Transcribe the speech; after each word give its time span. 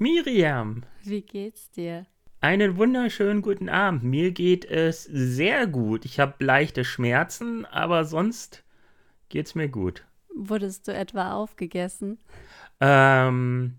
Miriam. 0.00 0.82
Wie 1.04 1.20
geht's 1.20 1.70
dir? 1.72 2.06
Einen 2.40 2.78
wunderschönen 2.78 3.42
guten 3.42 3.68
Abend. 3.68 4.02
Mir 4.02 4.30
geht 4.30 4.64
es 4.64 5.04
sehr 5.04 5.66
gut. 5.66 6.06
Ich 6.06 6.18
habe 6.18 6.42
leichte 6.42 6.86
Schmerzen, 6.86 7.66
aber 7.66 8.06
sonst 8.06 8.64
geht's 9.28 9.54
mir 9.54 9.68
gut. 9.68 10.06
Wurdest 10.34 10.88
du 10.88 10.94
etwa 10.94 11.32
aufgegessen? 11.32 12.18
Ähm, 12.80 13.76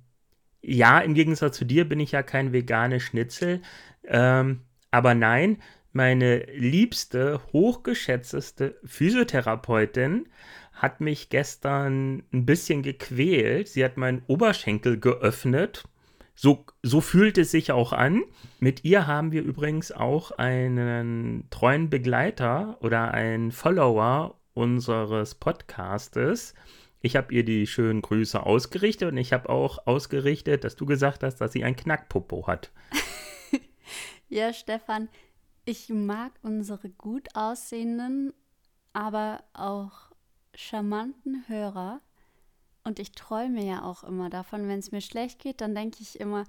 ja, 0.62 1.00
im 1.00 1.16
Gegensatz 1.16 1.58
zu 1.58 1.66
dir 1.66 1.90
bin 1.90 2.00
ich 2.00 2.12
ja 2.12 2.22
kein 2.22 2.54
veganer 2.54 3.00
Schnitzel. 3.00 3.64
Ähm, 4.04 4.62
aber 4.92 5.16
nein, 5.16 5.58
meine 5.92 6.44
liebste, 6.54 7.42
hochgeschätzteste 7.52 8.78
Physiotherapeutin 8.86 10.30
hat 10.72 11.02
mich 11.02 11.30
gestern 11.30 12.22
ein 12.32 12.46
bisschen 12.46 12.84
gequält. 12.84 13.70
Sie 13.70 13.84
hat 13.84 13.98
meinen 13.98 14.22
Oberschenkel 14.28 15.00
geöffnet. 15.00 15.84
So, 16.44 16.66
so 16.82 17.02
fühlt 17.02 17.38
es 17.38 17.52
sich 17.52 17.72
auch 17.72 17.94
an. 17.94 18.24
Mit 18.60 18.84
ihr 18.84 19.06
haben 19.06 19.32
wir 19.32 19.44
übrigens 19.44 19.92
auch 19.92 20.32
einen 20.32 21.46
treuen 21.52 21.92
Begleiter 21.92 22.80
oder 22.82 23.14
einen 23.14 23.52
Follower 23.52 24.40
unseres 24.56 25.36
Podcastes. 25.36 26.56
Ich 27.00 27.16
habe 27.16 27.32
ihr 27.32 27.46
die 27.46 27.68
schönen 27.68 28.02
Grüße 28.02 28.44
ausgerichtet 28.44 29.12
und 29.12 29.18
ich 29.18 29.34
habe 29.34 29.50
auch 29.50 29.86
ausgerichtet, 29.86 30.64
dass 30.64 30.76
du 30.76 30.88
gesagt 30.88 31.22
hast, 31.22 31.36
dass 31.36 31.52
sie 31.52 31.64
ein 31.64 31.76
Knackpopo 31.76 32.48
hat. 32.48 32.72
ja, 34.28 34.52
Stefan, 34.52 35.10
ich 35.64 35.90
mag 35.90 36.32
unsere 36.42 36.90
gut 36.90 37.28
aussehenden, 37.36 38.34
aber 38.94 39.44
auch 39.54 40.10
charmanten 40.56 41.44
Hörer. 41.48 42.02
Und 42.84 43.00
ich 43.00 43.12
träume 43.12 43.64
ja 43.64 43.84
auch 43.84 44.04
immer 44.04 44.30
davon, 44.30 44.68
wenn 44.68 44.80
es 44.80 44.92
mir 44.92 45.02
schlecht 45.02 45.40
geht, 45.40 45.62
dann 45.62 45.76
denke 45.76 45.98
ich 46.02 46.20
immer, 46.20 46.46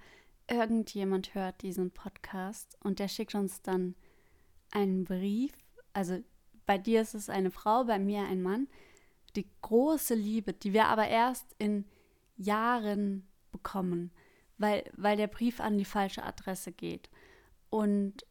irgendjemand 0.49 1.35
hört 1.35 1.63
diesen 1.63 1.91
Podcast 1.91 2.77
und 2.83 2.99
der 2.99 3.09
schickt 3.09 3.35
uns 3.35 3.63
dann 3.63 3.95
einen 4.71 5.05
Brief. 5.05 5.53
Also 5.93 6.23
bei 6.67 6.79
dir 6.79 7.03
ist 7.03 7.15
es 7.15 7.29
eine 7.29 7.51
Frau, 7.51 7.85
bei 7.85 7.99
mir 7.99 8.23
ein 8.23 8.43
Mann. 8.43 8.69
Die 9.37 9.47
große 9.63 10.15
Liebe, 10.15 10.53
die 10.53 10.73
wir 10.73 10.87
aber 10.87 11.09
erst 11.09 11.55
in 11.59 11.85
Jahren 12.37 13.27
bekommen, 13.51 14.11
weil, 14.59 14.85
weil 14.97 15.17
der 15.17 15.27
Brief 15.27 15.61
an 15.61 15.79
die 15.79 15.85
falsche 15.85 16.23
Adresse 16.23 16.73
geht. 16.73 17.11
Und 17.71 18.27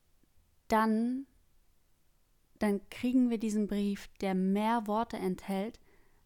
dann, 0.68 1.26
dann 2.60 2.82
kriegen 2.90 3.30
wir 3.30 3.38
diesen 3.38 3.68
Brief, 3.68 4.08
der 4.22 4.36
mehr 4.36 4.88
Worte 4.88 5.18
enthält 5.18 5.80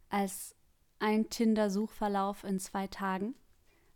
als 0.09 0.54
ein 0.99 1.29
Tinder-Suchverlauf 1.29 2.43
in 2.43 2.59
zwei 2.59 2.87
Tagen. 2.87 3.35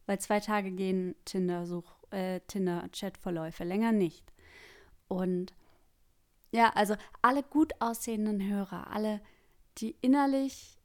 Weil 0.06 0.20
zwei 0.20 0.40
Tage 0.40 0.72
gehen 0.72 1.16
Tinder-Such, 1.26 1.92
äh, 2.12 2.40
Tinder-Chat-Verläufe, 2.48 3.64
länger 3.64 3.92
nicht. 3.92 4.34
Und 5.08 5.54
ja, 6.52 6.72
also 6.74 6.96
alle 7.22 7.44
gut 7.44 7.74
aussehenden 7.80 8.48
Hörer, 8.48 8.92
alle, 8.92 9.22
die 9.78 9.96
innerlich 10.02 10.80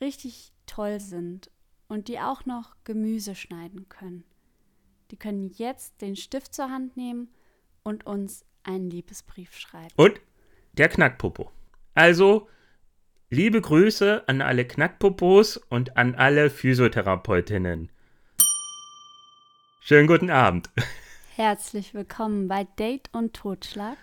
richtig 0.00 0.52
toll 0.66 1.00
sind 1.00 1.50
und 1.88 2.08
die 2.08 2.20
auch 2.20 2.46
noch 2.46 2.76
Gemüse 2.84 3.34
schneiden 3.34 3.88
können, 3.88 4.24
die 5.10 5.16
können 5.16 5.50
jetzt 5.50 6.00
den 6.00 6.14
Stift 6.14 6.54
zur 6.54 6.70
Hand 6.70 6.96
nehmen 6.96 7.32
und 7.82 8.06
uns 8.06 8.44
einen 8.62 8.90
Liebesbrief 8.90 9.56
schreiben. 9.56 9.94
Und 9.96 10.20
der 10.72 10.88
Knackpopo. 10.88 11.50
Also, 11.94 12.48
liebe 13.30 13.60
Grüße 13.60 14.26
an 14.26 14.40
alle 14.40 14.64
Knackpopos 14.64 15.58
und 15.58 15.96
an 15.96 16.14
alle 16.14 16.50
Physiotherapeutinnen. 16.50 17.90
Schönen 19.80 20.06
guten 20.06 20.30
Abend. 20.30 20.70
Herzlich 21.34 21.94
willkommen 21.94 22.48
bei 22.48 22.64
Date 22.78 23.10
und 23.12 23.34
Totschlag. 23.34 23.96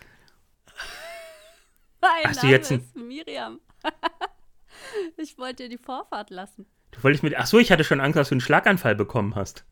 Mein 2.01 2.23
Hast 2.25 2.37
Name 2.37 2.47
du 2.47 2.53
jetzt 2.55 2.71
ein... 2.71 2.79
ist 2.79 2.95
Miriam. 2.95 3.59
ich 5.17 5.37
wollte 5.37 5.63
dir 5.63 5.69
die 5.69 5.83
Vorfahrt 5.83 6.29
lassen. 6.29 6.65
Du 6.91 7.03
wolltest 7.03 7.23
mit. 7.23 7.35
Ach 7.35 7.47
so, 7.47 7.57
ich 7.59 7.71
hatte 7.71 7.83
schon 7.83 7.99
Angst, 7.99 8.17
dass 8.17 8.29
du 8.29 8.35
einen 8.35 8.41
Schlaganfall 8.41 8.95
bekommen 8.95 9.35
hast. 9.35 9.65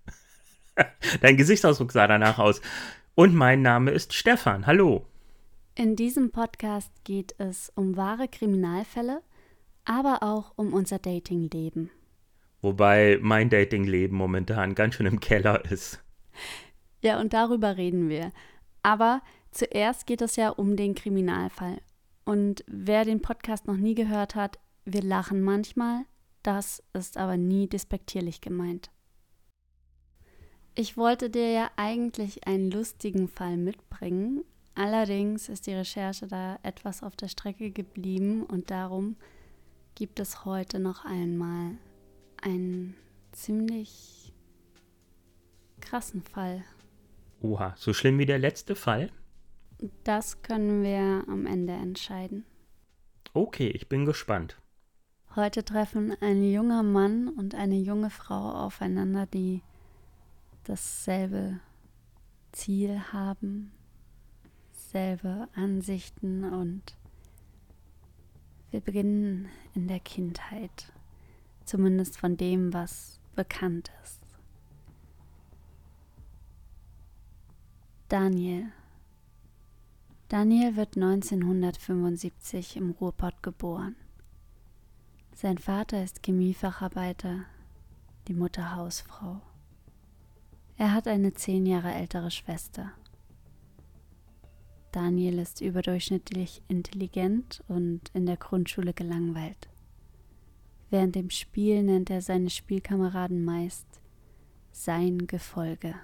Dein 1.22 1.38
Gesichtsausdruck 1.38 1.92
sah 1.92 2.08
danach 2.08 2.40
aus. 2.40 2.60
Und 3.16 3.36
mein 3.36 3.62
Name 3.62 3.92
ist 3.92 4.14
Stefan. 4.14 4.66
Hallo. 4.66 5.06
In 5.76 5.96
diesem 5.96 6.32
Podcast 6.32 6.92
geht 7.04 7.36
es 7.38 7.72
um 7.76 7.96
wahre 7.96 8.28
Kriminalfälle, 8.28 9.22
aber 9.86 10.24
auch 10.24 10.54
um 10.56 10.74
unser 10.74 11.00
Datingleben. 11.00 11.90
Wobei 12.62 13.20
mein 13.22 13.50
Datingleben 13.50 14.18
momentan 14.18 14.76
ganz 14.76 14.96
schön 14.96 15.06
im 15.06 15.20
Keller 15.20 15.66
ist. 15.70 16.04
Ja, 17.02 17.20
und 17.20 17.34
darüber 17.34 17.76
reden 17.76 18.08
wir. 18.08 18.32
Aber 18.82 19.22
zuerst 19.52 20.08
geht 20.08 20.22
es 20.22 20.38
ja 20.38 20.50
um 20.50 20.78
den 20.78 20.96
Kriminalfall. 20.96 21.82
Und 22.26 22.64
wer 22.68 23.04
den 23.04 23.22
Podcast 23.22 23.68
noch 23.68 23.76
nie 23.76 23.96
gehört 23.96 24.36
hat, 24.36 24.60
wir 24.86 25.02
lachen 25.02 25.42
manchmal, 25.42 26.06
das 26.42 26.82
ist 26.94 27.18
aber 27.18 27.38
nie 27.38 27.68
despektierlich 27.68 28.42
gemeint. 28.42 28.92
Ich 30.76 30.98
wollte 30.98 31.30
dir 31.30 31.52
ja 31.52 31.72
eigentlich 31.76 32.48
einen 32.48 32.72
lustigen 32.72 33.28
Fall 33.28 33.58
mitbringen, 33.58 34.44
allerdings 34.74 35.50
ist 35.50 35.68
die 35.68 35.74
Recherche 35.74 36.28
da 36.28 36.58
etwas 36.64 37.04
auf 37.04 37.16
der 37.16 37.28
Strecke 37.28 37.72
geblieben 37.72 38.44
und 38.44 38.72
darum 38.72 39.18
gibt 39.96 40.20
es 40.20 40.46
heute 40.46 40.80
noch 40.80 41.06
einmal 41.06 41.78
einen 42.42 42.96
ziemlich 43.32 44.34
krassen 45.82 46.24
Fall. 46.24 46.64
Oha, 47.42 47.74
so 47.78 47.94
schlimm 47.94 48.18
wie 48.20 48.26
der 48.26 48.40
letzte 48.40 48.76
Fall? 48.76 49.12
Das 50.04 50.42
können 50.42 50.82
wir 50.84 51.26
am 51.28 51.46
Ende 51.46 51.74
entscheiden. 51.74 52.46
Okay, 53.34 53.68
ich 53.68 53.90
bin 53.90 54.06
gespannt. 54.06 54.58
Heute 55.36 55.66
treffen 55.66 56.16
ein 56.22 56.44
junger 56.44 56.84
Mann 56.84 57.28
und 57.28 57.56
eine 57.56 57.78
junge 57.78 58.10
Frau 58.10 58.52
aufeinander, 58.52 59.26
die 59.26 59.62
dasselbe 60.64 61.60
Ziel 62.52 63.00
haben, 63.12 63.72
selbe 64.72 65.48
Ansichten 65.56 66.44
und 66.44 66.96
wir 68.74 68.82
beginnen 68.82 69.48
in 69.76 69.88
der 69.88 70.00
Kindheit, 70.00 70.92
zumindest 71.64 72.18
von 72.18 72.38
dem, 72.38 72.74
was 72.74 73.20
bekannt 73.36 73.92
ist. 74.04 74.20
Daniel. 78.10 78.72
Daniel 80.28 80.76
wird 80.76 80.98
1975 80.98 82.76
im 82.78 82.90
Ruhrpott 82.92 83.44
geboren. 83.44 83.96
Sein 85.36 85.60
Vater 85.60 86.04
ist 86.04 86.24
Chemiefacharbeiter, 86.24 87.46
die 88.28 88.34
Mutter 88.34 88.76
Hausfrau. 88.76 89.40
Er 90.78 90.94
hat 90.94 91.08
eine 91.08 91.34
zehn 91.34 91.68
Jahre 91.68 91.94
ältere 91.94 92.32
Schwester. 92.32 92.92
Daniel 94.94 95.40
ist 95.40 95.60
überdurchschnittlich 95.60 96.62
intelligent 96.68 97.64
und 97.68 98.02
in 98.14 98.26
der 98.26 98.38
Grundschule 98.38 98.94
gelangweilt. 98.94 99.68
Während 100.92 101.16
dem 101.16 101.32
Spiel 101.32 101.82
nennt 101.82 102.12
er 102.12 102.22
seine 102.22 102.52
Spielkameraden 102.52 103.44
meist 103.44 103.88
sein 104.72 105.26
Gefolge. 105.26 105.96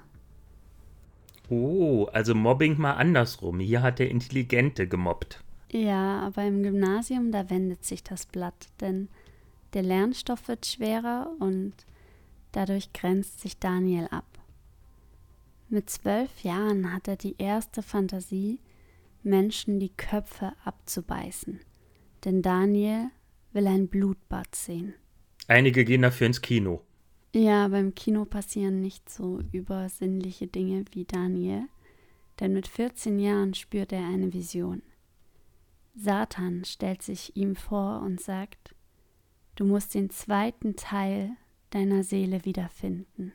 Oh, 1.50 2.08
also 2.12 2.34
Mobbing 2.34 2.80
mal 2.80 2.94
andersrum. 2.94 3.60
Hier 3.60 3.82
hat 3.82 4.00
der 4.00 4.10
Intelligente 4.10 4.88
gemobbt. 4.88 5.44
Ja, 5.72 6.22
aber 6.22 6.46
im 6.46 6.64
Gymnasium, 6.64 7.32
da 7.32 7.50
wendet 7.50 7.86
sich 7.86 8.04
das 8.04 8.26
Blatt, 8.26 8.70
denn 8.82 9.08
der 9.74 9.84
Lernstoff 9.84 10.48
wird 10.48 10.66
schwerer 10.66 11.32
und 11.40 11.74
dadurch 12.52 12.92
grenzt 12.94 13.40
sich 13.42 13.60
Daniel 13.60 14.08
ab. 14.10 14.26
Mit 15.70 15.92
zwölf 15.92 16.42
Jahren 16.42 16.92
hat 16.92 17.08
er 17.08 17.16
die 17.16 17.36
erste 17.38 17.84
Fantasie, 17.84 18.60
Menschen 19.24 19.80
die 19.80 19.96
Köpfe 19.96 20.54
abzubeißen. 20.64 21.60
Denn 22.26 22.42
Daniel 22.42 23.10
will 23.52 23.68
ein 23.68 23.88
Blutbad 23.88 24.54
sehen. 24.56 24.94
Einige 25.48 25.86
gehen 25.86 26.02
dafür 26.02 26.28
ins 26.28 26.42
Kino. 26.42 26.82
Ja, 27.34 27.68
beim 27.68 27.94
Kino 27.94 28.26
passieren 28.26 28.82
nicht 28.82 29.10
so 29.10 29.40
übersinnliche 29.52 30.48
Dinge 30.48 30.86
wie 30.92 31.06
Daniel, 31.06 31.68
denn 32.40 32.54
mit 32.54 32.68
14 32.68 33.20
Jahren 33.20 33.54
spürt 33.54 33.92
er 33.92 34.06
eine 34.06 34.34
Vision. 34.34 34.82
Satan 35.96 36.64
stellt 36.66 37.02
sich 37.02 37.36
ihm 37.36 37.56
vor 37.56 38.02
und 38.02 38.22
sagt, 38.22 38.74
du 39.56 39.66
musst 39.66 39.94
den 39.94 40.10
zweiten 40.10 40.76
Teil 40.76 41.32
deiner 41.70 42.04
Seele 42.04 42.46
wiederfinden. 42.46 43.34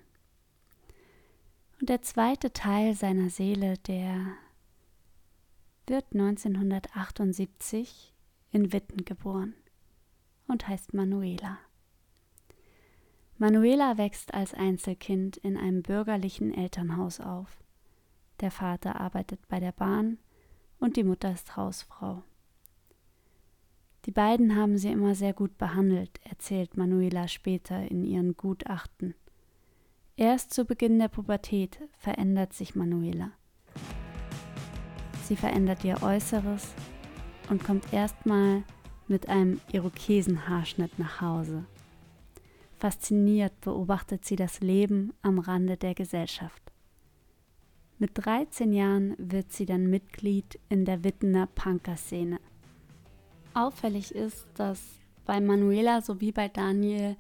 Und 1.81 1.89
der 1.89 2.03
zweite 2.03 2.53
Teil 2.53 2.95
seiner 2.95 3.31
Seele, 3.31 3.75
der 3.87 4.35
wird 5.87 6.07
1978 6.13 8.15
in 8.51 8.73
Witten 8.73 9.05
geboren 9.05 9.55
und 10.47 10.69
heißt 10.69 10.95
Manuela. 10.95 11.59
Manuela 13.37 13.99
wächst 13.99 14.33
als 14.33 14.55
Einzelkind 14.55 15.37
in 15.39 15.57
einem 15.57 15.83
bürgerlichen 15.83 16.55
Elternhaus 16.55 17.21
auf. 17.21 17.59
Der 18.41 18.51
Vater 18.51 19.01
arbeitet 19.01 19.47
bei 19.49 19.61
der 19.61 19.73
Bahn 19.73 20.19
und 20.79 20.97
die 20.97 21.05
Mutter 21.05 21.33
ist 21.33 21.57
Hausfrau. 21.57 22.23
Die 24.07 24.13
beiden 24.13 24.55
haben 24.55 24.77
sie 24.77 24.91
immer 24.91 25.15
sehr 25.15 25.33
gut 25.33 25.57
behandelt, 25.57 26.21
erzählt 26.25 26.77
Manuela 26.77 27.27
später 27.27 27.91
in 27.91 28.05
ihren 28.05 28.37
Gutachten. 28.37 29.15
Erst 30.17 30.53
zu 30.53 30.65
Beginn 30.65 30.99
der 30.99 31.09
Pubertät 31.09 31.81
verändert 31.99 32.53
sich 32.53 32.77
Manuela. 32.77 33.33
Sie 35.25 35.37
verändert 35.37 35.83
ihr 35.85 36.03
Äußeres 36.03 36.75
und 37.49 37.65
kommt 37.65 37.95
erstmal 37.95 38.63
mit 39.09 39.31
einem 39.31 39.59
Irokesenhaarschnitt 39.73 40.99
nach 40.99 41.23
Hause. 41.23 41.65
Fasziniert 42.77 43.59
beobachtet 43.63 44.27
sie 44.27 44.37
das 44.37 44.61
Leben 44.61 45.15
am 45.23 45.39
Rande 45.39 45.79
der 45.79 45.95
Gesellschaft. 45.95 46.63
Mit 47.99 48.11
13 48.15 48.75
Jahren 48.75 49.15
wird 49.17 49.51
sie 49.51 49.65
dann 49.65 49.89
Mitglied 49.89 50.61
in 50.69 50.85
der 50.85 51.03
Wittener 51.05 51.47
Punkerszene. 51.47 52.39
Auffällig 53.55 54.15
ist, 54.15 54.47
dass 54.57 54.83
bei 55.25 55.41
Manuela 55.41 56.03
sowie 56.03 56.33
bei 56.33 56.49
Daniel 56.49 57.17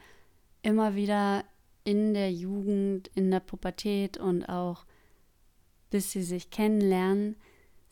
immer 0.61 0.95
wieder 0.95 1.43
in 1.85 2.13
der 2.13 2.31
Jugend, 2.31 3.09
in 3.15 3.31
der 3.31 3.41
Pubertät 3.41 4.19
und 4.19 4.45
auch 4.45 4.85
bis 5.89 6.11
sie 6.11 6.23
sich 6.23 6.51
kennenlernen, 6.51 7.37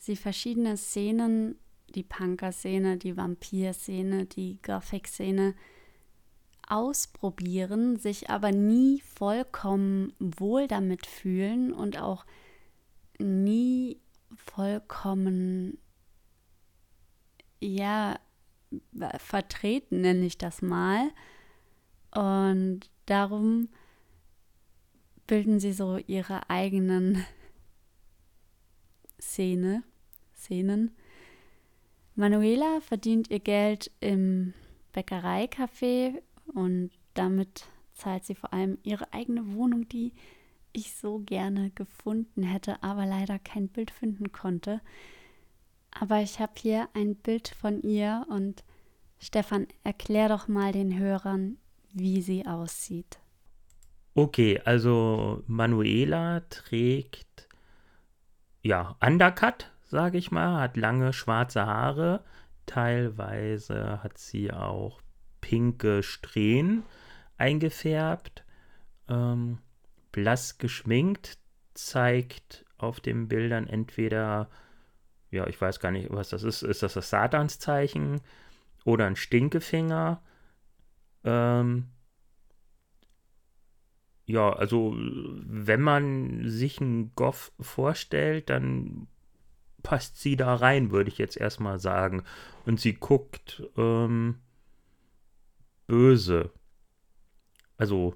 sie 0.05 0.15
verschiedene 0.15 0.77
Szenen, 0.77 1.55
die 1.95 2.03
Punker-Szene, 2.03 2.97
die 2.97 3.15
Vampir-Szene, 3.15 4.25
die 4.25 4.59
Gothic-Szene, 4.61 5.55
ausprobieren, 6.67 7.97
sich 7.97 8.29
aber 8.29 8.51
nie 8.51 9.01
vollkommen 9.01 10.13
wohl 10.19 10.67
damit 10.67 11.05
fühlen 11.05 11.73
und 11.73 11.97
auch 11.97 12.25
nie 13.19 13.99
vollkommen, 14.35 15.77
ja, 17.61 18.19
vertreten, 19.17 20.01
nenne 20.01 20.25
ich 20.25 20.37
das 20.37 20.61
mal. 20.61 21.09
Und 22.11 22.89
darum 23.05 23.69
bilden 25.27 25.59
sie 25.59 25.73
so 25.73 25.97
ihre 25.97 26.49
eigenen 26.49 27.23
Szene, 29.21 29.83
Szenen. 30.43 30.91
Manuela 32.15 32.79
verdient 32.81 33.29
ihr 33.31 33.39
Geld 33.39 33.91
im 33.99 34.53
Bäckereicafé 34.93 36.21
und 36.53 36.91
damit 37.13 37.65
zahlt 37.93 38.25
sie 38.25 38.35
vor 38.35 38.53
allem 38.53 38.77
ihre 38.83 39.11
eigene 39.13 39.53
Wohnung, 39.53 39.87
die 39.87 40.13
ich 40.73 40.93
so 40.95 41.19
gerne 41.19 41.71
gefunden 41.71 42.43
hätte, 42.43 42.81
aber 42.83 43.05
leider 43.05 43.39
kein 43.39 43.67
Bild 43.67 43.91
finden 43.91 44.31
konnte. 44.31 44.81
Aber 45.91 46.21
ich 46.21 46.39
habe 46.39 46.53
hier 46.57 46.89
ein 46.93 47.15
Bild 47.15 47.47
von 47.47 47.81
ihr 47.81 48.25
und 48.29 48.63
Stefan, 49.19 49.67
erklär 49.83 50.27
doch 50.29 50.47
mal 50.47 50.71
den 50.71 50.97
Hörern, 50.97 51.57
wie 51.93 52.21
sie 52.21 52.45
aussieht. 52.45 53.19
Okay, 54.15 54.59
also 54.65 55.43
Manuela 55.47 56.41
trägt 56.49 57.47
ja 58.61 58.95
Undercut, 59.01 59.71
sage 59.93 60.17
ich 60.17 60.31
mal, 60.31 60.59
hat 60.59 60.75
lange 60.75 61.13
schwarze 61.13 61.67
Haare, 61.67 62.23
teilweise 62.65 64.01
hat 64.01 64.17
sie 64.17 64.51
auch 64.51 65.01
pinke 65.39 66.01
Strähnen 66.01 66.81
eingefärbt, 67.37 68.43
ähm, 69.07 69.59
blass 70.11 70.57
geschminkt, 70.57 71.37
zeigt 71.75 72.65
auf 72.79 73.01
den 73.01 73.27
Bildern 73.27 73.67
entweder, 73.67 74.49
ja, 75.29 75.45
ich 75.45 75.61
weiß 75.61 75.79
gar 75.79 75.91
nicht, 75.91 76.11
was 76.11 76.29
das 76.29 76.41
ist, 76.41 76.63
ist 76.63 76.81
das 76.81 76.95
das 76.95 77.11
Satanszeichen 77.11 78.21
oder 78.85 79.05
ein 79.05 79.15
Stinkefinger. 79.15 80.23
Ähm, 81.23 81.85
ja, 84.25 84.53
also 84.53 84.95
wenn 84.97 85.81
man 85.81 86.49
sich 86.49 86.81
einen 86.81 87.13
Goff 87.13 87.51
vorstellt, 87.59 88.49
dann 88.49 89.07
passt 89.83 90.19
sie 90.19 90.35
da 90.35 90.55
rein, 90.55 90.91
würde 90.91 91.09
ich 91.09 91.17
jetzt 91.17 91.37
erstmal 91.37 91.79
sagen. 91.79 92.23
Und 92.65 92.79
sie 92.79 92.93
guckt 92.93 93.63
ähm, 93.77 94.39
böse. 95.87 96.51
Also 97.77 98.15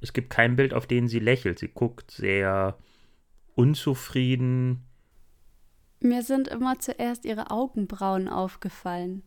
es 0.00 0.12
gibt 0.12 0.30
kein 0.30 0.56
Bild, 0.56 0.74
auf 0.74 0.86
dem 0.86 1.08
sie 1.08 1.18
lächelt. 1.18 1.58
Sie 1.58 1.68
guckt 1.68 2.10
sehr 2.10 2.78
unzufrieden. 3.54 4.84
Mir 6.00 6.22
sind 6.22 6.48
immer 6.48 6.78
zuerst 6.78 7.24
ihre 7.24 7.50
Augenbrauen 7.50 8.28
aufgefallen. 8.28 9.22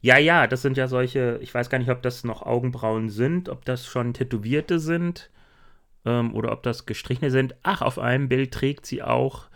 Ja, 0.00 0.18
ja, 0.18 0.46
das 0.46 0.62
sind 0.62 0.76
ja 0.76 0.88
solche, 0.88 1.38
ich 1.42 1.54
weiß 1.54 1.70
gar 1.70 1.78
nicht, 1.78 1.90
ob 1.90 2.02
das 2.02 2.24
noch 2.24 2.42
Augenbrauen 2.42 3.08
sind, 3.08 3.48
ob 3.48 3.64
das 3.64 3.86
schon 3.86 4.14
tätowierte 4.14 4.80
sind 4.80 5.30
ähm, 6.04 6.34
oder 6.34 6.52
ob 6.52 6.64
das 6.64 6.86
gestrichene 6.86 7.30
sind. 7.30 7.54
Ach, 7.62 7.82
auf 7.82 7.98
einem 7.98 8.28
Bild 8.28 8.52
trägt 8.52 8.84
sie 8.84 9.02
auch 9.02 9.48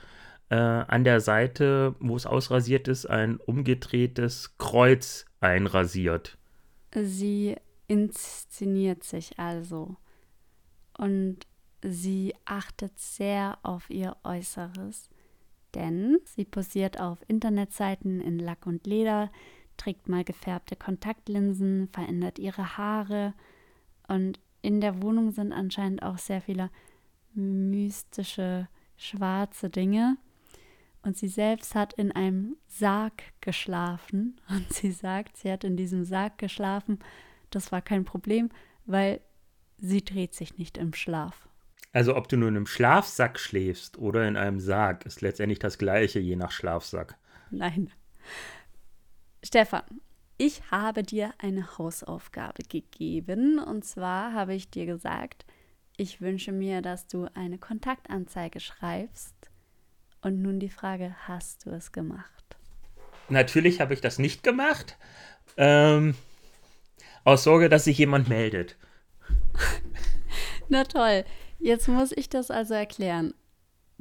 äh, 0.48 0.54
an 0.56 1.04
der 1.04 1.20
Seite, 1.20 1.94
wo 2.00 2.16
es 2.16 2.26
ausrasiert 2.26 2.88
ist, 2.88 3.06
ein 3.06 3.38
umgedrehtes 3.38 4.56
Kreuz 4.58 5.26
einrasiert. 5.40 6.38
Sie 6.94 7.56
inszeniert 7.88 9.04
sich 9.04 9.38
also 9.38 9.96
und 10.96 11.46
sie 11.82 12.34
achtet 12.44 12.98
sehr 12.98 13.58
auf 13.62 13.90
ihr 13.90 14.16
Äußeres, 14.24 15.10
denn 15.74 16.18
sie 16.24 16.44
posiert 16.44 17.00
auf 17.00 17.18
Internetseiten 17.28 18.20
in 18.20 18.38
Lack 18.38 18.66
und 18.66 18.86
Leder, 18.86 19.30
trägt 19.76 20.08
mal 20.08 20.24
gefärbte 20.24 20.74
Kontaktlinsen, 20.74 21.88
verändert 21.92 22.38
ihre 22.38 22.76
Haare 22.78 23.34
und 24.08 24.40
in 24.62 24.80
der 24.80 25.02
Wohnung 25.02 25.30
sind 25.30 25.52
anscheinend 25.52 26.02
auch 26.02 26.18
sehr 26.18 26.40
viele 26.40 26.70
mystische 27.34 28.68
schwarze 28.96 29.70
Dinge. 29.70 30.16
Und 31.06 31.16
sie 31.16 31.28
selbst 31.28 31.76
hat 31.76 31.92
in 31.92 32.10
einem 32.10 32.56
Sarg 32.66 33.22
geschlafen 33.40 34.40
und 34.48 34.72
sie 34.72 34.90
sagt, 34.90 35.36
sie 35.36 35.52
hat 35.52 35.62
in 35.62 35.76
diesem 35.76 36.04
Sarg 36.04 36.36
geschlafen. 36.36 36.98
Das 37.50 37.70
war 37.70 37.80
kein 37.80 38.04
Problem, 38.04 38.50
weil 38.86 39.20
sie 39.78 40.04
dreht 40.04 40.34
sich 40.34 40.58
nicht 40.58 40.76
im 40.76 40.92
Schlaf. 40.94 41.48
Also 41.92 42.16
ob 42.16 42.28
du 42.28 42.36
nur 42.36 42.48
in 42.48 42.56
einem 42.56 42.66
Schlafsack 42.66 43.38
schläfst 43.38 43.98
oder 43.98 44.26
in 44.26 44.36
einem 44.36 44.58
Sarg, 44.58 45.06
ist 45.06 45.20
letztendlich 45.20 45.60
das 45.60 45.78
gleiche, 45.78 46.18
je 46.18 46.34
nach 46.34 46.50
Schlafsack. 46.50 47.16
Nein. 47.52 47.92
Stefan, 49.44 49.84
ich 50.38 50.72
habe 50.72 51.04
dir 51.04 51.32
eine 51.38 51.78
Hausaufgabe 51.78 52.64
gegeben. 52.68 53.60
Und 53.60 53.84
zwar 53.84 54.32
habe 54.32 54.56
ich 54.56 54.70
dir 54.70 54.86
gesagt, 54.86 55.46
ich 55.96 56.20
wünsche 56.20 56.50
mir, 56.50 56.82
dass 56.82 57.06
du 57.06 57.28
eine 57.34 57.58
Kontaktanzeige 57.58 58.58
schreibst. 58.58 59.52
Und 60.20 60.42
nun 60.42 60.58
die 60.58 60.70
Frage, 60.70 61.14
hast 61.26 61.66
du 61.66 61.70
es 61.70 61.92
gemacht? 61.92 62.56
Natürlich 63.28 63.80
habe 63.80 63.94
ich 63.94 64.00
das 64.00 64.18
nicht 64.18 64.42
gemacht. 64.42 64.96
Ähm, 65.56 66.14
aus 67.24 67.44
Sorge, 67.44 67.68
dass 67.68 67.84
sich 67.84 67.98
jemand 67.98 68.28
meldet. 68.28 68.76
Na 70.68 70.84
toll. 70.84 71.24
Jetzt 71.58 71.88
muss 71.88 72.12
ich 72.12 72.28
das 72.28 72.50
also 72.50 72.74
erklären. 72.74 73.34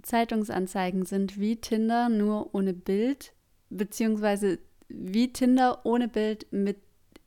Zeitungsanzeigen 0.02 1.06
sind 1.06 1.40
wie 1.40 1.56
Tinder, 1.56 2.10
nur 2.10 2.54
ohne 2.54 2.74
Bild, 2.74 3.34
beziehungsweise 3.70 4.60
wie 4.88 5.34
Tinder 5.34 5.82
ohne 5.84 6.08
Bild 6.08 6.46
mit 6.52 6.78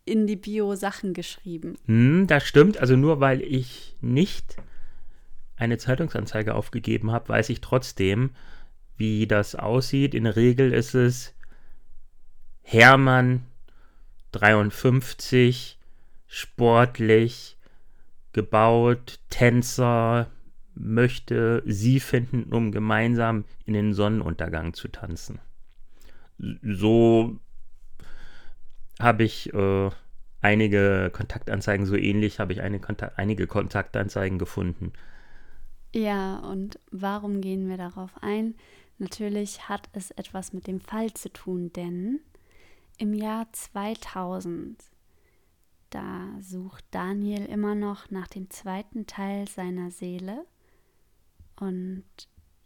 in 0.04 0.26
die 0.26 0.36
Bio 0.36 0.74
Sachen 0.74 1.12
geschrieben. 1.12 1.76
Hm, 1.86 2.26
das 2.26 2.44
stimmt. 2.44 2.78
Also 2.78 2.96
nur 2.96 3.20
weil 3.20 3.42
ich 3.42 3.96
nicht 4.00 4.56
eine 5.56 5.76
Zeitungsanzeige 5.76 6.54
aufgegeben 6.54 7.10
habe, 7.10 7.28
weiß 7.28 7.50
ich 7.50 7.60
trotzdem, 7.60 8.30
wie 8.98 9.26
das 9.26 9.54
aussieht. 9.54 10.14
In 10.14 10.24
der 10.24 10.36
Regel 10.36 10.72
ist 10.72 10.94
es 10.94 11.34
Hermann 12.62 13.44
53, 14.32 15.78
sportlich, 16.26 17.56
gebaut, 18.32 19.20
Tänzer, 19.30 20.30
möchte 20.74 21.62
sie 21.66 21.98
finden, 21.98 22.52
um 22.52 22.70
gemeinsam 22.70 23.44
in 23.64 23.74
den 23.74 23.94
Sonnenuntergang 23.94 24.74
zu 24.74 24.88
tanzen. 24.88 25.40
So 26.62 27.40
habe 29.00 29.24
ich 29.24 29.52
äh, 29.54 29.90
einige 30.40 31.10
Kontaktanzeigen, 31.12 31.86
so 31.86 31.96
ähnlich 31.96 32.38
habe 32.38 32.52
ich 32.52 32.60
eine 32.60 32.80
Kontakt, 32.80 33.18
einige 33.18 33.46
Kontaktanzeigen 33.46 34.38
gefunden. 34.38 34.92
Ja, 35.94 36.38
und 36.38 36.78
warum 36.90 37.40
gehen 37.40 37.68
wir 37.68 37.76
darauf 37.76 38.10
ein? 38.22 38.54
Natürlich 38.98 39.68
hat 39.68 39.88
es 39.92 40.10
etwas 40.12 40.52
mit 40.52 40.66
dem 40.66 40.80
Fall 40.80 41.12
zu 41.14 41.32
tun, 41.32 41.72
denn 41.72 42.20
im 42.98 43.14
Jahr 43.14 43.46
2000, 43.52 44.82
da 45.90 46.36
sucht 46.40 46.84
Daniel 46.90 47.44
immer 47.46 47.76
noch 47.76 48.10
nach 48.10 48.26
dem 48.26 48.50
zweiten 48.50 49.06
Teil 49.06 49.48
seiner 49.48 49.90
Seele 49.92 50.44
und 51.56 52.04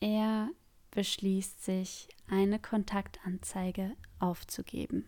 er 0.00 0.48
beschließt 0.90 1.64
sich, 1.64 2.08
eine 2.28 2.58
Kontaktanzeige 2.58 3.92
aufzugeben. 4.18 5.06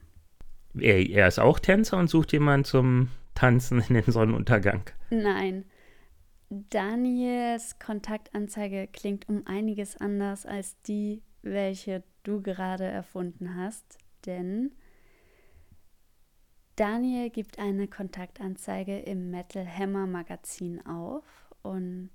Er, 0.79 1.09
er 1.09 1.29
ist 1.29 1.39
auch 1.39 1.59
Tänzer 1.59 1.99
und 1.99 2.09
sucht 2.09 2.33
jemanden 2.33 2.65
zum 2.65 3.09
Tanzen 3.35 3.83
in 3.89 3.95
den 3.95 4.11
Sonnenuntergang. 4.11 4.91
Nein. 5.11 5.65
Daniels 6.71 7.79
Kontaktanzeige 7.79 8.87
klingt 8.87 9.29
um 9.29 9.47
einiges 9.47 9.97
anders 9.97 10.47
als 10.47 10.81
die, 10.83 11.23
welche 11.43 12.03
du 12.23 12.43
gerade 12.43 12.85
erfunden 12.85 13.57
hast, 13.57 13.99
denn 14.27 14.75
Daniel 16.77 17.31
gibt 17.31 17.59
eine 17.59 17.89
Kontaktanzeige 17.89 18.99
im 18.99 19.31
Metal 19.31 19.67
Hammer 19.67 20.07
Magazin 20.07 20.85
auf 20.87 21.25
und 21.63 22.11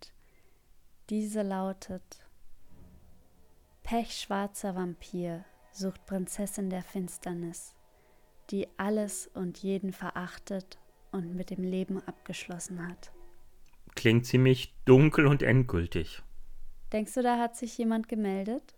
diese 1.09 1.41
lautet 1.41 2.27
Pechschwarzer 3.83 4.75
Vampir 4.75 5.45
sucht 5.71 6.05
Prinzessin 6.05 6.69
der 6.69 6.83
Finsternis 6.83 7.75
die 8.51 8.67
alles 8.77 9.27
und 9.33 9.59
jeden 9.59 9.93
verachtet 9.93 10.79
und 11.11 11.35
mit 11.35 11.49
dem 11.49 11.63
Leben 11.63 12.01
abgeschlossen 12.01 12.87
hat. 12.87 13.11
Klingt 13.95 14.25
ziemlich 14.25 14.75
dunkel 14.85 15.27
und 15.27 15.43
endgültig. 15.43 16.21
Denkst 16.91 17.13
du, 17.13 17.21
da 17.21 17.37
hat 17.37 17.55
sich 17.55 17.77
jemand 17.77 18.07
gemeldet? 18.07 18.75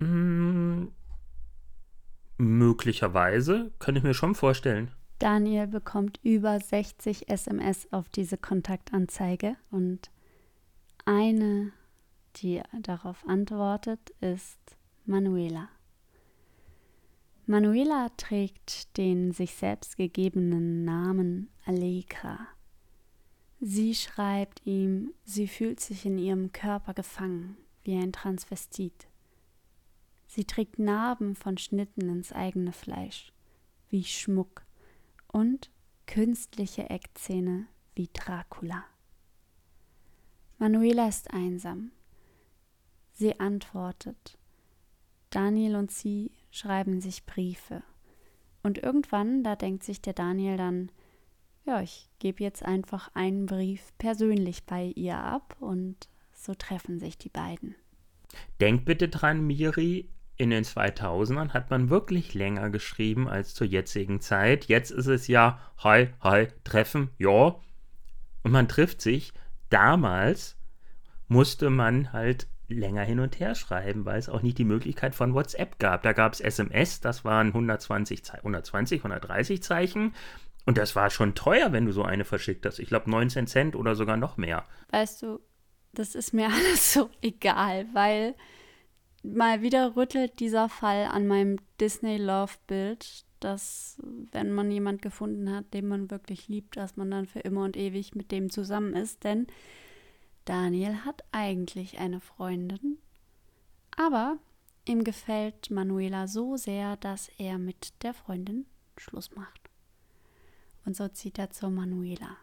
Hm, 0.00 0.92
möglicherweise, 2.38 3.72
könnte 3.78 3.98
ich 3.98 4.04
mir 4.04 4.14
schon 4.14 4.34
vorstellen. 4.34 4.90
Daniel 5.18 5.66
bekommt 5.66 6.18
über 6.22 6.58
60 6.58 7.28
SMS 7.28 7.92
auf 7.92 8.08
diese 8.08 8.36
Kontaktanzeige 8.36 9.56
und 9.70 10.10
eine, 11.04 11.72
die 12.36 12.62
darauf 12.82 13.26
antwortet, 13.26 14.10
ist 14.20 14.58
Manuela. 15.04 15.68
Manuela 17.46 18.08
trägt 18.16 18.96
den 18.96 19.32
sich 19.32 19.54
selbst 19.54 19.96
gegebenen 19.96 20.84
Namen 20.84 21.50
Allegra. 21.66 22.38
Sie 23.66 23.94
schreibt 23.94 24.60
ihm, 24.66 25.14
sie 25.24 25.48
fühlt 25.48 25.80
sich 25.80 26.04
in 26.04 26.18
ihrem 26.18 26.52
Körper 26.52 26.92
gefangen, 26.92 27.56
wie 27.82 27.96
ein 27.96 28.12
Transvestit. 28.12 29.08
Sie 30.26 30.44
trägt 30.44 30.78
Narben 30.78 31.34
von 31.34 31.56
Schnitten 31.56 32.10
ins 32.10 32.30
eigene 32.30 32.72
Fleisch, 32.72 33.32
wie 33.88 34.04
Schmuck, 34.04 34.66
und 35.28 35.70
künstliche 36.04 36.90
Eckzähne 36.90 37.66
wie 37.94 38.10
Dracula. 38.12 38.84
Manuela 40.58 41.08
ist 41.08 41.32
einsam. 41.32 41.90
Sie 43.14 43.40
antwortet. 43.40 44.36
Daniel 45.30 45.76
und 45.76 45.90
sie 45.90 46.32
schreiben 46.50 47.00
sich 47.00 47.24
Briefe. 47.24 47.82
Und 48.62 48.76
irgendwann, 48.76 49.42
da 49.42 49.56
denkt 49.56 49.84
sich 49.84 50.02
der 50.02 50.12
Daniel 50.12 50.58
dann, 50.58 50.90
ja, 51.64 51.80
ich 51.80 52.10
gebe 52.18 52.42
jetzt 52.42 52.64
einfach 52.64 53.10
einen 53.14 53.46
Brief 53.46 53.92
persönlich 53.98 54.64
bei 54.64 54.92
ihr 54.94 55.18
ab 55.18 55.56
und 55.60 56.08
so 56.32 56.54
treffen 56.54 56.98
sich 56.98 57.16
die 57.16 57.30
beiden. 57.30 57.74
Denk 58.60 58.84
bitte 58.84 59.08
dran, 59.08 59.46
Miri, 59.46 60.08
in 60.36 60.50
den 60.50 60.64
2000ern 60.64 61.50
hat 61.50 61.70
man 61.70 61.90
wirklich 61.90 62.34
länger 62.34 62.70
geschrieben 62.70 63.28
als 63.28 63.54
zur 63.54 63.66
jetzigen 63.66 64.20
Zeit. 64.20 64.66
Jetzt 64.66 64.90
ist 64.90 65.06
es 65.06 65.28
ja, 65.28 65.60
hi, 65.78 66.08
hi, 66.20 66.48
treffen, 66.64 67.10
ja. 67.18 67.54
Und 68.42 68.50
man 68.50 68.68
trifft 68.68 69.00
sich. 69.00 69.32
Damals 69.70 70.56
musste 71.28 71.70
man 71.70 72.12
halt 72.12 72.48
länger 72.68 73.02
hin 73.02 73.20
und 73.20 73.38
her 73.38 73.54
schreiben, 73.54 74.04
weil 74.04 74.18
es 74.18 74.28
auch 74.28 74.42
nicht 74.42 74.58
die 74.58 74.64
Möglichkeit 74.64 75.14
von 75.14 75.34
WhatsApp 75.34 75.78
gab. 75.78 76.02
Da 76.02 76.12
gab 76.12 76.32
es 76.32 76.40
SMS, 76.40 77.00
das 77.00 77.24
waren 77.24 77.48
120, 77.48 78.34
120, 78.34 79.00
130 79.00 79.62
Zeichen. 79.62 80.14
Und 80.66 80.78
das 80.78 80.96
war 80.96 81.10
schon 81.10 81.34
teuer, 81.34 81.72
wenn 81.72 81.86
du 81.86 81.92
so 81.92 82.02
eine 82.02 82.24
verschickt 82.24 82.64
hast. 82.64 82.78
Ich 82.78 82.88
glaube 82.88 83.10
19 83.10 83.46
Cent 83.46 83.76
oder 83.76 83.94
sogar 83.94 84.16
noch 84.16 84.36
mehr. 84.36 84.64
Weißt 84.90 85.22
du, 85.22 85.40
das 85.92 86.14
ist 86.14 86.32
mir 86.32 86.46
alles 86.52 86.92
so 86.92 87.10
egal, 87.20 87.86
weil 87.92 88.34
mal 89.22 89.62
wieder 89.62 89.96
rüttelt 89.96 90.40
dieser 90.40 90.68
Fall 90.68 91.06
an 91.06 91.26
meinem 91.26 91.58
Disney 91.80 92.16
Love 92.16 92.54
Bild, 92.66 93.24
dass 93.40 93.98
wenn 94.32 94.52
man 94.52 94.70
jemand 94.70 95.02
gefunden 95.02 95.54
hat, 95.54 95.74
den 95.74 95.86
man 95.86 96.10
wirklich 96.10 96.48
liebt, 96.48 96.76
dass 96.76 96.96
man 96.96 97.10
dann 97.10 97.26
für 97.26 97.40
immer 97.40 97.64
und 97.64 97.76
ewig 97.76 98.14
mit 98.14 98.30
dem 98.30 98.50
zusammen 98.50 98.94
ist. 98.94 99.24
Denn 99.24 99.46
Daniel 100.44 101.04
hat 101.04 101.24
eigentlich 101.32 101.98
eine 101.98 102.20
Freundin, 102.20 102.98
aber 103.96 104.38
ihm 104.86 105.04
gefällt 105.04 105.70
Manuela 105.70 106.26
so 106.26 106.56
sehr, 106.56 106.96
dass 106.96 107.30
er 107.38 107.58
mit 107.58 108.02
der 108.02 108.14
Freundin 108.14 108.66
Schluss 108.96 109.34
macht. 109.34 109.63
Und 110.84 110.96
so 110.96 111.08
zieht 111.08 111.38
er 111.38 111.50
zur 111.50 111.70
Manuela. 111.70 112.36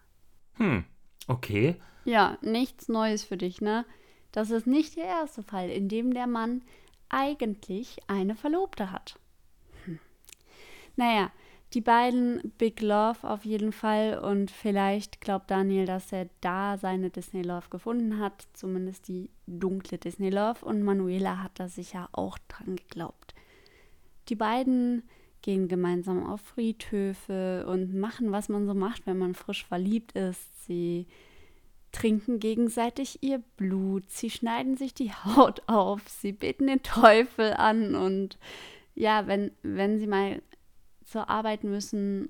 Hm, 0.53 0.83
okay. 1.27 1.75
Ja, 2.05 2.37
nichts 2.41 2.87
Neues 2.87 3.23
für 3.23 3.37
dich, 3.37 3.61
ne? 3.61 3.85
Das 4.31 4.49
ist 4.49 4.67
nicht 4.67 4.95
der 4.95 5.05
erste 5.05 5.43
Fall, 5.43 5.69
in 5.69 5.89
dem 5.89 6.13
der 6.13 6.27
Mann 6.27 6.63
eigentlich 7.09 7.97
eine 8.07 8.35
Verlobte 8.35 8.91
hat. 8.91 9.19
Hm. 9.85 9.99
Naja, 10.95 11.31
die 11.73 11.81
beiden 11.81 12.51
Big 12.57 12.81
Love 12.81 13.19
auf 13.23 13.45
jeden 13.45 13.71
Fall 13.71 14.19
und 14.19 14.51
vielleicht 14.51 15.21
glaubt 15.21 15.49
Daniel, 15.49 15.85
dass 15.85 16.11
er 16.11 16.27
da 16.41 16.77
seine 16.77 17.09
Disney 17.09 17.43
Love 17.43 17.69
gefunden 17.69 18.19
hat, 18.19 18.47
zumindest 18.53 19.07
die 19.07 19.29
dunkle 19.47 19.97
Disney 19.97 20.29
Love 20.29 20.65
und 20.65 20.83
Manuela 20.83 21.41
hat 21.41 21.59
da 21.59 21.69
sicher 21.69 22.09
auch 22.11 22.37
dran 22.49 22.75
geglaubt. 22.75 23.33
Die 24.27 24.35
beiden 24.35 25.03
gehen 25.41 25.67
gemeinsam 25.67 26.25
auf 26.25 26.41
Friedhöfe 26.41 27.65
und 27.67 27.93
machen, 27.93 28.31
was 28.31 28.49
man 28.49 28.65
so 28.65 28.73
macht, 28.73 29.05
wenn 29.05 29.17
man 29.17 29.35
frisch 29.35 29.65
verliebt 29.65 30.13
ist. 30.13 30.65
Sie 30.65 31.07
trinken 31.91 32.39
gegenseitig 32.39 33.21
ihr 33.21 33.39
Blut, 33.57 34.09
sie 34.09 34.29
schneiden 34.29 34.77
sich 34.77 34.93
die 34.93 35.11
Haut 35.11 35.63
auf, 35.67 36.07
sie 36.07 36.31
beten 36.31 36.67
den 36.67 36.83
Teufel 36.83 37.53
an. 37.53 37.95
Und 37.95 38.37
ja, 38.95 39.27
wenn, 39.27 39.51
wenn 39.63 39.99
sie 39.99 40.07
mal 40.07 40.41
zur 41.03 41.29
Arbeit 41.29 41.63
müssen, 41.63 42.29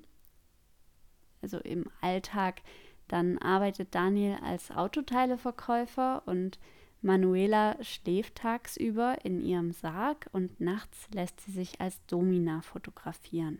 also 1.40 1.58
im 1.58 1.86
Alltag, 2.00 2.62
dann 3.08 3.38
arbeitet 3.38 3.94
Daniel 3.94 4.38
als 4.42 4.70
Autoteileverkäufer 4.70 6.22
und 6.26 6.58
Manuela 7.02 7.76
schläft 7.82 8.36
tagsüber 8.36 9.24
in 9.24 9.40
ihrem 9.40 9.72
Sarg 9.72 10.30
und 10.32 10.60
nachts 10.60 11.08
lässt 11.10 11.40
sie 11.40 11.50
sich 11.50 11.80
als 11.80 12.04
Domina 12.06 12.62
fotografieren. 12.62 13.58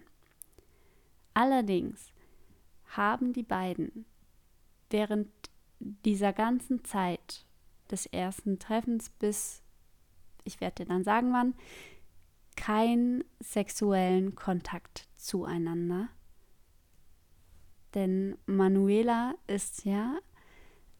Allerdings 1.34 2.12
haben 2.87 3.32
die 3.32 3.42
beiden 3.42 4.04
während 4.90 5.28
dieser 5.80 6.32
ganzen 6.32 6.84
Zeit 6.84 7.44
des 7.90 8.06
ersten 8.06 8.61
Treffens 8.61 9.11
bis, 9.11 9.62
ich 10.44 10.61
werde 10.61 10.84
dir 10.84 10.88
dann 10.88 11.02
sagen 11.02 11.32
wann, 11.32 11.54
keinen 12.56 13.25
sexuellen 13.40 14.37
Kontakt 14.37 15.08
zueinander. 15.16 16.08
Denn 17.94 18.38
Manuela 18.46 19.34
ist 19.46 19.84
ja 19.84 20.18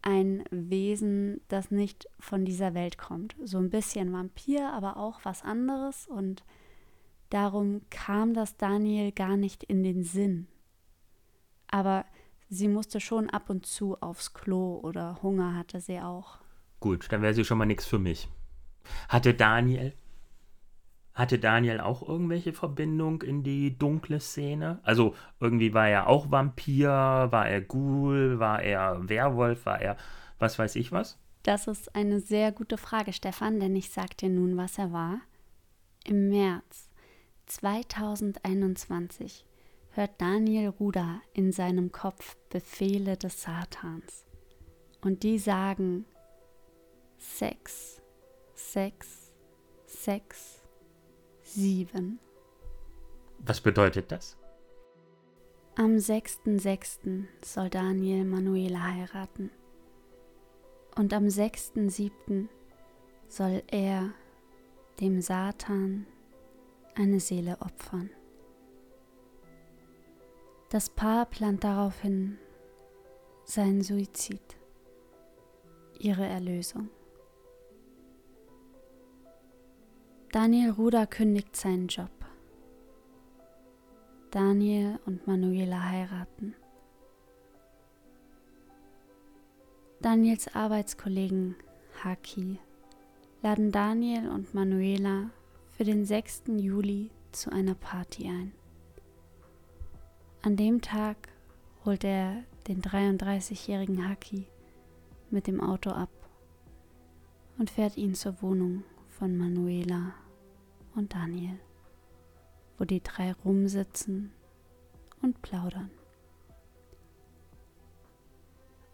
ein 0.03 0.45
Wesen, 0.51 1.41
das 1.49 1.71
nicht 1.71 2.09
von 2.19 2.45
dieser 2.45 2.75
Welt 2.75 2.99
kommt. 2.99 3.37
So 3.43 3.59
ein 3.59 3.71
bisschen 3.71 4.13
Vampir, 4.13 4.73
aber 4.73 4.97
auch 4.97 5.21
was 5.23 5.43
anderes. 5.43 6.07
Und 6.09 6.45
darum 7.31 7.83
kam 7.91 8.35
das 8.35 8.57
Daniel 8.57 9.13
gar 9.13 9.37
nicht 9.37 9.63
in 9.65 9.83
den 9.83 10.03
Sinn. 10.03 10.49
Aber 11.69 12.05
sie 12.49 12.69
musste 12.69 13.01
schon 13.01 13.31
ab 13.31 13.49
und 13.49 13.65
zu 13.65 13.97
aufs 14.01 14.35
Klo 14.35 14.81
oder 14.83 15.23
Hunger 15.23 15.55
hatte 15.57 15.81
sie 15.81 16.01
auch. 16.01 16.39
Gut, 16.81 17.07
dann 17.11 17.23
wäre 17.23 17.35
sie 17.35 17.45
schon 17.45 17.59
mal 17.59 17.67
nichts 17.67 17.87
für 17.87 17.99
mich. 17.99 18.29
Hatte 19.09 19.35
Daniel 19.35 19.95
Hatte 21.23 21.39
Daniel 21.39 21.79
auch 21.79 22.03
irgendwelche 22.03 22.53
Verbindung 22.53 23.23
in 23.23 23.45
die 23.45 23.79
dunkle 23.79 24.19
Szene? 24.19 24.81
Also 24.83 25.15
irgendwie 25.39 25.73
war 25.73 25.89
er 25.89 26.09
auch 26.09 26.33
Vampir, 26.33 26.89
war 26.89 27.49
er 27.49 27.61
Ghoul, 27.61 28.41
war 28.41 28.61
er 28.61 29.09
Werwolf, 29.09 29.65
war 29.65 29.81
er 29.81 29.97
was 30.41 30.59
weiß 30.59 30.75
ich 30.75 30.91
was? 30.91 31.21
Das 31.45 31.69
ist 31.69 31.95
eine 31.95 32.19
sehr 32.19 32.51
gute 32.51 32.77
Frage, 32.77 33.13
Stefan, 33.13 33.61
denn 33.61 33.77
ich 33.77 33.91
sag 33.91 34.17
dir 34.17 34.31
nun, 34.31 34.57
was 34.57 34.79
er 34.79 34.91
war. 34.91 35.21
Im 36.05 36.29
März 36.29 36.91
2021 37.47 39.47
hört 39.91 40.21
Daniel 40.21 40.71
Ruder 40.71 41.21
in 41.35 41.53
seinem 41.53 41.93
Kopf 41.93 42.37
Befehle 42.51 43.17
des 43.17 43.43
Satans. 43.43 44.27
Und 45.03 45.23
die 45.23 45.39
sagen 45.39 46.05
Sex, 47.17 48.03
Sex, 48.57 49.33
Sex, 49.87 50.62
sieben. 51.53 52.19
Was 53.39 53.61
bedeutet 53.61 54.11
das? 54.11 54.37
Am 55.75 55.97
6.6. 55.97 57.25
soll 57.45 57.71
Daniel 57.71 58.25
Manuela 58.25 58.83
heiraten. 58.83 59.51
Und 60.97 61.15
am 61.15 61.25
6.7. 61.25 62.49
soll 63.29 63.63
er 63.69 64.13
dem 65.01 65.21
Satan 65.21 66.07
eine 66.95 67.21
Seele 67.21 67.57
opfern. 67.61 68.11
Das 70.69 70.91
Paar 70.91 71.27
plant 71.27 71.65
daraufhin 71.65 72.39
seinen 73.45 73.83
Suizid, 73.83 74.57
ihre 75.99 76.27
Erlösung. 76.27 76.89
Daniel 80.33 80.71
Ruder 80.71 81.07
kündigt 81.07 81.55
seinen 81.55 81.89
Job. 81.89 82.09
Daniel 84.31 84.99
und 85.05 85.27
Manuela 85.27 85.91
heiraten. 85.91 86.55
Daniels 90.01 90.49
Arbeitskollegen 90.55 91.55
Haki 92.03 92.59
laden 93.43 93.73
Daniel 93.73 94.31
und 94.31 94.55
Manuela 94.55 95.29
für 95.77 95.85
den 95.85 96.07
6. 96.07 96.45
Juli 96.57 97.11
zu 97.33 97.53
einer 97.53 97.75
Party 97.75 98.27
ein. 98.27 98.53
An 100.41 100.57
dem 100.57 100.81
Tag 100.81 101.29
holt 101.85 102.05
er 102.05 102.43
den 102.69 102.81
33-jährigen 102.81 104.09
Haki 104.09 104.47
mit 105.29 105.47
dem 105.47 105.61
Auto 105.61 105.91
ab 105.91 106.09
und 107.59 107.69
fährt 107.69 107.99
ihn 107.99 108.15
zur 108.15 108.41
Wohnung 108.41 108.83
von 109.11 109.37
Manuela 109.37 110.15
und 110.95 111.15
Daniel, 111.15 111.59
wo 112.79 112.85
die 112.85 113.03
drei 113.03 113.33
rumsitzen 113.33 114.33
und 115.21 115.41
plaudern. 115.43 115.91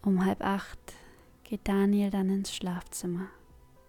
Um 0.02 0.24
halb 0.24 0.42
acht 0.42 0.78
geht 1.44 1.66
Daniel 1.66 2.10
dann 2.10 2.30
ins 2.30 2.54
Schlafzimmer. 2.54 3.28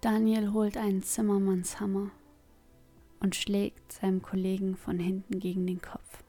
Daniel 0.02 0.54
holt 0.54 0.78
einen 0.78 1.04
Zimmermannshammer 1.04 2.12
und 3.20 3.36
schlägt 3.36 3.92
seinem 3.92 4.22
Kollegen 4.22 4.76
von 4.76 4.98
hinten 4.98 5.40
gegen 5.40 5.68
den 5.68 5.82
Kopf. 5.82 6.24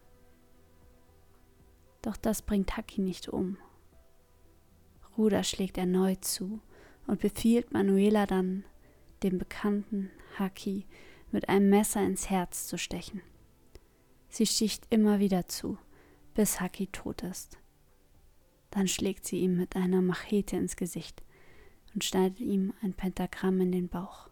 Doch 2.03 2.17
das 2.17 2.43
bringt 2.43 2.77
Haki 2.77 3.01
nicht 3.01 3.29
um. 3.29 3.59
Ruder 5.17 5.45
schlägt 5.45 5.79
erneut 5.79 6.25
zu 6.25 6.61
und 7.07 7.21
befiehlt 7.21 7.73
Manuela 7.73 8.27
dann, 8.27 8.65
dem 9.23 9.39
bekannten 9.39 10.11
Haki 10.39 10.87
mit 11.33 11.49
einem 11.49 11.71
Messer 11.71 12.05
ins 12.05 12.31
Herz 12.31 12.67
zu 12.67 12.79
stechen. 12.79 13.23
Sie 14.29 14.47
sticht 14.47 14.87
immer 14.91 15.19
wieder 15.19 15.47
zu, 15.47 15.79
bis 16.35 16.61
Haki 16.61 16.87
tot 16.89 17.23
ist. 17.23 17.59
Dann 18.71 18.87
schlägt 18.87 19.27
sie 19.27 19.41
ihm 19.41 19.57
mit 19.57 19.77
einer 19.77 20.01
Machete 20.01 20.57
ins 20.57 20.77
Gesicht 20.77 21.23
und 21.95 22.05
schneidet 22.05 22.41
ihm 22.41 22.73
ein 22.83 22.95
Pentagramm 22.95 23.61
in 23.61 23.73
den 23.73 23.89
Bauch. 23.89 24.31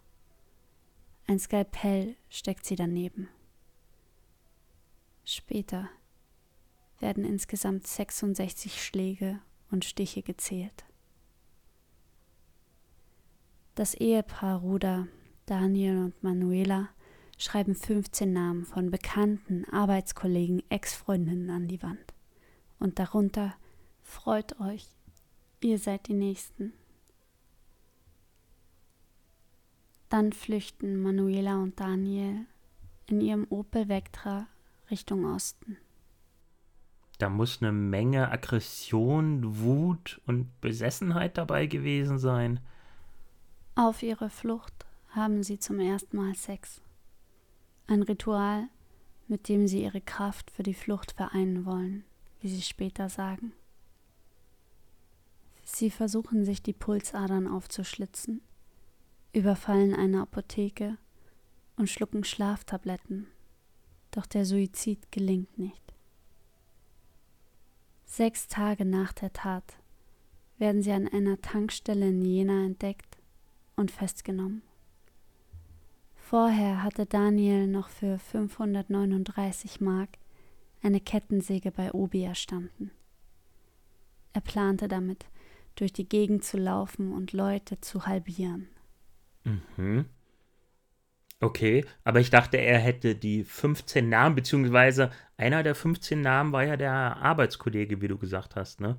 Ein 1.26 1.38
Skalpell 1.38 2.16
steckt 2.30 2.64
sie 2.64 2.76
daneben. 2.76 3.28
Später 5.24 5.90
werden 7.00 7.24
insgesamt 7.24 7.86
66 7.86 8.82
Schläge 8.82 9.40
und 9.70 9.84
Stiche 9.84 10.22
gezählt. 10.22 10.84
Das 13.74 13.94
Ehepaar 13.94 14.60
Ruder, 14.60 15.06
Daniel 15.48 15.96
und 15.96 16.22
Manuela, 16.22 16.90
schreiben 17.38 17.74
15 17.74 18.30
Namen 18.30 18.66
von 18.66 18.90
Bekannten, 18.90 19.64
Arbeitskollegen, 19.64 20.62
Ex-Freundinnen 20.68 21.48
an 21.48 21.68
die 21.68 21.82
Wand. 21.82 22.12
Und 22.78 22.98
darunter 22.98 23.54
freut 24.02 24.60
euch, 24.60 24.86
ihr 25.62 25.78
seid 25.78 26.06
die 26.06 26.14
Nächsten. 26.14 26.74
Dann 30.10 30.34
flüchten 30.34 31.00
Manuela 31.00 31.56
und 31.62 31.80
Daniel 31.80 32.44
in 33.06 33.22
ihrem 33.22 33.46
Opel 33.48 33.88
Vectra 33.88 34.48
Richtung 34.90 35.24
Osten. 35.24 35.78
Da 37.16 37.30
muss 37.30 37.62
eine 37.62 37.72
Menge 37.72 38.30
Aggression, 38.30 39.60
Wut 39.60 40.20
und 40.26 40.60
Besessenheit 40.60 41.38
dabei 41.38 41.66
gewesen 41.66 42.18
sein. 42.18 42.60
Auf 43.76 44.02
ihrer 44.02 44.28
Flucht 44.28 44.77
haben 45.10 45.42
sie 45.42 45.58
zum 45.58 45.80
ersten 45.80 46.16
Mal 46.16 46.34
Sex. 46.34 46.80
Ein 47.86 48.02
Ritual, 48.02 48.68
mit 49.26 49.48
dem 49.48 49.66
sie 49.66 49.82
ihre 49.82 50.00
Kraft 50.00 50.50
für 50.50 50.62
die 50.62 50.74
Flucht 50.74 51.12
vereinen 51.12 51.64
wollen, 51.64 52.04
wie 52.40 52.48
sie 52.48 52.62
später 52.62 53.08
sagen. 53.08 53.52
Sie 55.64 55.90
versuchen 55.90 56.44
sich 56.44 56.62
die 56.62 56.72
Pulsadern 56.72 57.46
aufzuschlitzen, 57.46 58.40
überfallen 59.32 59.94
eine 59.94 60.22
Apotheke 60.22 60.96
und 61.76 61.90
schlucken 61.90 62.24
Schlaftabletten, 62.24 63.26
doch 64.10 64.26
der 64.26 64.44
Suizid 64.44 65.12
gelingt 65.12 65.58
nicht. 65.58 65.82
Sechs 68.06 68.48
Tage 68.48 68.86
nach 68.86 69.12
der 69.12 69.32
Tat 69.32 69.76
werden 70.56 70.82
sie 70.82 70.92
an 70.92 71.06
einer 71.06 71.40
Tankstelle 71.40 72.08
in 72.08 72.22
Jena 72.22 72.64
entdeckt 72.64 73.18
und 73.76 73.90
festgenommen. 73.90 74.62
Vorher 76.28 76.82
hatte 76.82 77.06
Daniel 77.06 77.66
noch 77.66 77.88
für 77.88 78.18
539 78.18 79.80
Mark 79.80 80.10
eine 80.82 81.00
Kettensäge 81.00 81.70
bei 81.70 81.90
Obi 81.94 82.22
erstanden. 82.22 82.90
Er 84.34 84.42
plante 84.42 84.88
damit, 84.88 85.24
durch 85.74 85.90
die 85.90 86.06
Gegend 86.06 86.44
zu 86.44 86.58
laufen 86.58 87.14
und 87.14 87.32
Leute 87.32 87.80
zu 87.80 88.04
halbieren. 88.04 88.68
Mhm. 89.44 90.04
Okay, 91.40 91.86
aber 92.04 92.20
ich 92.20 92.28
dachte, 92.28 92.58
er 92.58 92.78
hätte 92.78 93.14
die 93.14 93.42
15 93.42 94.06
Namen, 94.06 94.34
beziehungsweise 94.34 95.10
einer 95.38 95.62
der 95.62 95.74
15 95.74 96.20
Namen 96.20 96.52
war 96.52 96.64
ja 96.64 96.76
der 96.76 96.92
Arbeitskollege, 96.92 98.02
wie 98.02 98.08
du 98.08 98.18
gesagt 98.18 98.54
hast, 98.54 98.82
ne? 98.82 98.98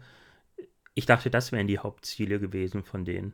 Ich 0.95 1.05
dachte, 1.05 1.29
das 1.29 1.51
wären 1.51 1.67
die 1.67 1.77
Hauptziele 1.77 2.39
gewesen 2.39 2.83
von 2.83 3.05
denen. 3.05 3.33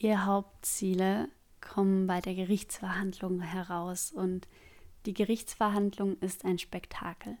Die 0.00 0.16
Hauptziele 0.16 1.28
kommen 1.64 2.06
bei 2.06 2.20
der 2.20 2.34
Gerichtsverhandlung 2.34 3.40
heraus 3.40 4.12
und 4.12 4.46
die 5.06 5.14
Gerichtsverhandlung 5.14 6.16
ist 6.20 6.44
ein 6.44 6.58
Spektakel. 6.58 7.36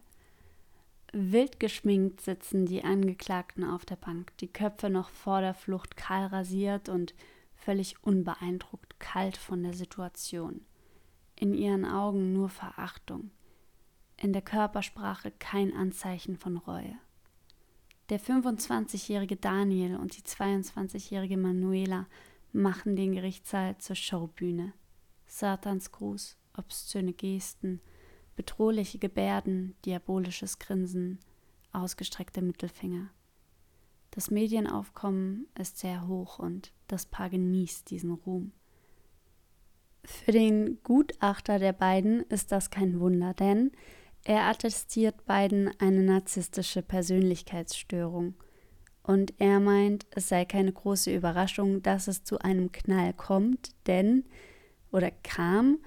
Wild 1.12 1.60
geschminkt 1.60 2.20
sitzen 2.20 2.66
die 2.66 2.82
Angeklagten 2.82 3.62
auf 3.62 3.84
der 3.84 3.96
Bank, 3.96 4.36
die 4.38 4.52
Köpfe 4.52 4.90
noch 4.90 5.10
vor 5.10 5.40
der 5.40 5.54
Flucht 5.54 5.96
kahl 5.96 6.26
rasiert 6.26 6.88
und 6.88 7.14
völlig 7.54 8.02
unbeeindruckt 8.02 8.98
kalt 8.98 9.36
von 9.36 9.62
der 9.62 9.74
Situation. 9.74 10.62
In 11.36 11.54
ihren 11.54 11.84
Augen 11.84 12.32
nur 12.32 12.48
Verachtung, 12.48 13.30
in 14.16 14.32
der 14.32 14.42
Körpersprache 14.42 15.30
kein 15.38 15.72
Anzeichen 15.72 16.36
von 16.36 16.56
Reue. 16.56 16.96
Der 18.10 18.20
25-jährige 18.20 19.36
Daniel 19.36 19.96
und 19.96 20.16
die 20.16 20.22
22-jährige 20.22 21.36
Manuela 21.36 22.06
machen 22.54 22.96
den 22.96 23.12
Gerichtssaal 23.12 23.76
zur 23.78 23.96
Schaubühne. 23.96 24.72
Satansgruß, 25.26 26.36
obszöne 26.56 27.12
Gesten, 27.12 27.80
bedrohliche 28.36 28.98
Gebärden, 28.98 29.74
diabolisches 29.84 30.58
Grinsen, 30.58 31.18
ausgestreckte 31.72 32.42
Mittelfinger. 32.42 33.10
Das 34.12 34.30
Medienaufkommen 34.30 35.48
ist 35.58 35.78
sehr 35.78 36.06
hoch 36.06 36.38
und 36.38 36.72
das 36.86 37.06
Paar 37.06 37.30
genießt 37.30 37.90
diesen 37.90 38.12
Ruhm. 38.12 38.52
Für 40.04 40.32
den 40.32 40.78
Gutachter 40.84 41.58
der 41.58 41.72
beiden 41.72 42.22
ist 42.24 42.52
das 42.52 42.70
kein 42.70 43.00
Wunder, 43.00 43.34
denn 43.34 43.72
er 44.22 44.44
attestiert 44.44 45.24
beiden 45.26 45.68
eine 45.80 46.02
narzisstische 46.02 46.82
Persönlichkeitsstörung 46.82 48.34
und 49.04 49.34
er 49.38 49.60
meint, 49.60 50.06
es 50.10 50.28
sei 50.30 50.44
keine 50.46 50.72
große 50.72 51.14
Überraschung, 51.14 51.82
dass 51.82 52.08
es 52.08 52.24
zu 52.24 52.38
einem 52.38 52.72
Knall 52.72 53.12
kommt, 53.12 53.70
denn 53.86 54.24
oder 54.90 55.10
kam, 55.22 55.78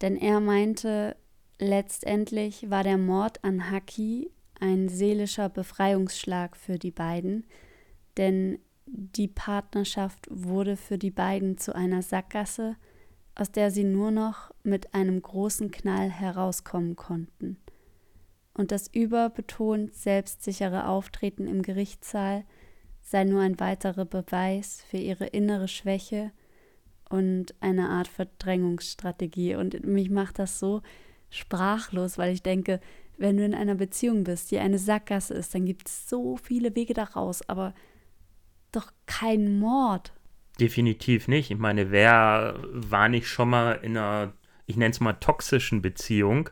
Denn 0.00 0.16
er 0.16 0.40
meinte, 0.40 1.16
letztendlich 1.58 2.70
war 2.70 2.84
der 2.84 2.98
Mord 2.98 3.42
an 3.42 3.70
Haki 3.70 4.30
ein 4.60 4.88
seelischer 4.88 5.48
Befreiungsschlag 5.48 6.56
für 6.56 6.78
die 6.78 6.90
beiden, 6.90 7.44
denn 8.16 8.58
die 8.86 9.28
Partnerschaft 9.28 10.26
wurde 10.30 10.76
für 10.76 10.98
die 10.98 11.10
beiden 11.10 11.58
zu 11.58 11.74
einer 11.74 12.02
Sackgasse, 12.02 12.76
aus 13.34 13.52
der 13.52 13.70
sie 13.70 13.84
nur 13.84 14.10
noch 14.10 14.52
mit 14.62 14.94
einem 14.94 15.20
großen 15.20 15.70
Knall 15.70 16.10
herauskommen 16.10 16.96
konnten. 16.96 17.58
Und 18.54 18.72
das 18.72 18.88
überbetont 18.92 19.94
selbstsichere 19.94 20.88
Auftreten 20.88 21.46
im 21.46 21.62
Gerichtssaal 21.62 22.44
sei 23.08 23.24
nur 23.24 23.40
ein 23.40 23.58
weiterer 23.58 24.04
Beweis 24.04 24.84
für 24.90 24.98
ihre 24.98 25.26
innere 25.26 25.66
Schwäche 25.66 26.30
und 27.08 27.54
eine 27.60 27.88
Art 27.88 28.06
Verdrängungsstrategie. 28.06 29.54
Und 29.54 29.82
mich 29.86 30.10
macht 30.10 30.38
das 30.38 30.58
so 30.58 30.82
sprachlos, 31.30 32.18
weil 32.18 32.34
ich 32.34 32.42
denke, 32.42 32.80
wenn 33.16 33.38
du 33.38 33.46
in 33.46 33.54
einer 33.54 33.76
Beziehung 33.76 34.24
bist, 34.24 34.50
die 34.50 34.58
eine 34.58 34.78
Sackgasse 34.78 35.32
ist, 35.32 35.54
dann 35.54 35.64
gibt 35.64 35.88
es 35.88 36.06
so 36.06 36.36
viele 36.36 36.76
Wege 36.76 36.92
daraus, 36.92 37.48
aber 37.48 37.72
doch 38.72 38.92
kein 39.06 39.58
Mord. 39.58 40.12
Definitiv 40.60 41.28
nicht. 41.28 41.50
Ich 41.50 41.56
meine, 41.56 41.90
wer 41.90 42.60
war 42.70 43.08
nicht 43.08 43.26
schon 43.26 43.48
mal 43.48 43.72
in 43.72 43.96
einer, 43.96 44.34
ich 44.66 44.76
nenne 44.76 44.90
es 44.90 45.00
mal, 45.00 45.14
toxischen 45.14 45.80
Beziehung? 45.80 46.50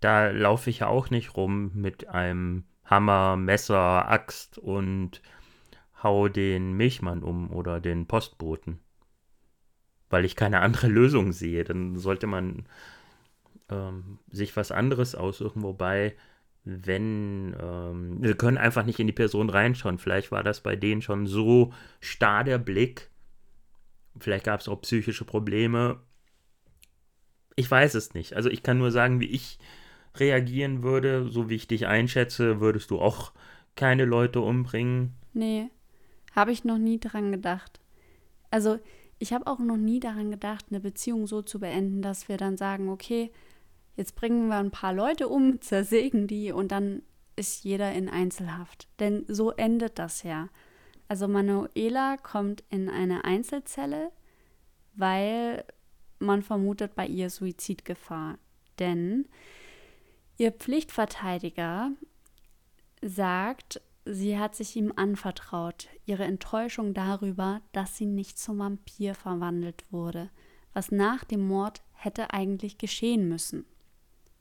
Da 0.00 0.30
laufe 0.30 0.70
ich 0.70 0.78
ja 0.78 0.86
auch 0.86 1.10
nicht 1.10 1.36
rum 1.36 1.70
mit 1.74 2.08
einem 2.08 2.64
Hammer, 2.86 3.36
Messer, 3.36 4.08
Axt 4.08 4.56
und 4.56 5.20
hau 6.02 6.28
den 6.28 6.72
Milchmann 6.72 7.22
um 7.22 7.50
oder 7.50 7.80
den 7.80 8.06
Postboten. 8.06 8.80
Weil 10.10 10.24
ich 10.24 10.36
keine 10.36 10.60
andere 10.60 10.86
Lösung 10.88 11.32
sehe. 11.32 11.64
Dann 11.64 11.96
sollte 11.96 12.26
man 12.26 12.66
ähm, 13.70 14.18
sich 14.30 14.56
was 14.56 14.72
anderes 14.72 15.14
aussuchen, 15.14 15.62
wobei 15.62 16.14
wenn, 16.64 17.56
ähm, 17.60 18.22
wir 18.22 18.36
können 18.36 18.58
einfach 18.58 18.84
nicht 18.84 19.00
in 19.00 19.08
die 19.08 19.12
Person 19.12 19.50
reinschauen. 19.50 19.98
Vielleicht 19.98 20.30
war 20.30 20.44
das 20.44 20.60
bei 20.60 20.76
denen 20.76 21.02
schon 21.02 21.26
so 21.26 21.72
starr 22.00 22.44
der 22.44 22.58
Blick. 22.58 23.10
Vielleicht 24.18 24.44
gab 24.44 24.60
es 24.60 24.68
auch 24.68 24.80
psychische 24.82 25.24
Probleme. 25.24 26.00
Ich 27.56 27.70
weiß 27.70 27.94
es 27.94 28.14
nicht. 28.14 28.34
Also 28.34 28.48
ich 28.48 28.62
kann 28.62 28.78
nur 28.78 28.92
sagen, 28.92 29.20
wie 29.20 29.30
ich 29.30 29.58
reagieren 30.16 30.82
würde. 30.82 31.28
So 31.28 31.48
wie 31.50 31.56
ich 31.56 31.66
dich 31.66 31.86
einschätze, 31.86 32.60
würdest 32.60 32.90
du 32.90 33.00
auch 33.00 33.32
keine 33.74 34.04
Leute 34.04 34.40
umbringen. 34.40 35.14
Nee, 35.32 35.70
habe 36.32 36.52
ich 36.52 36.64
noch 36.64 36.78
nie 36.78 36.98
dran 36.98 37.32
gedacht. 37.32 37.80
Also 38.50 38.78
ich 39.18 39.32
habe 39.32 39.46
auch 39.46 39.60
noch 39.60 39.76
nie 39.76 40.00
daran 40.00 40.30
gedacht, 40.30 40.66
eine 40.70 40.80
Beziehung 40.80 41.26
so 41.26 41.42
zu 41.42 41.60
beenden, 41.60 42.02
dass 42.02 42.28
wir 42.28 42.36
dann 42.36 42.56
sagen, 42.56 42.88
okay, 42.88 43.30
jetzt 43.96 44.16
bringen 44.16 44.48
wir 44.48 44.56
ein 44.56 44.70
paar 44.70 44.92
Leute 44.92 45.28
um, 45.28 45.60
zersägen 45.60 46.26
die 46.26 46.52
und 46.52 46.72
dann 46.72 47.02
ist 47.36 47.64
jeder 47.64 47.92
in 47.92 48.08
Einzelhaft. 48.08 48.88
Denn 48.98 49.24
so 49.28 49.52
endet 49.52 49.98
das 49.98 50.22
ja. 50.22 50.48
Also 51.08 51.28
Manuela 51.28 52.16
kommt 52.16 52.64
in 52.68 52.88
eine 52.88 53.24
Einzelzelle, 53.24 54.10
weil 54.94 55.64
man 56.18 56.42
vermutet 56.42 56.94
bei 56.94 57.06
ihr 57.06 57.30
Suizidgefahr. 57.30 58.38
Denn 58.78 59.28
ihr 60.38 60.52
Pflichtverteidiger 60.52 61.92
sagt, 63.02 63.80
sie 64.04 64.38
hat 64.38 64.54
sich 64.54 64.76
ihm 64.76 64.92
anvertraut, 64.96 65.88
ihre 66.06 66.24
Enttäuschung 66.24 66.94
darüber, 66.94 67.60
dass 67.72 67.96
sie 67.96 68.06
nicht 68.06 68.38
zum 68.38 68.58
Vampir 68.58 69.14
verwandelt 69.14 69.84
wurde, 69.90 70.30
was 70.72 70.90
nach 70.90 71.24
dem 71.24 71.46
Mord 71.46 71.82
hätte 71.92 72.32
eigentlich 72.32 72.78
geschehen 72.78 73.28
müssen. 73.28 73.64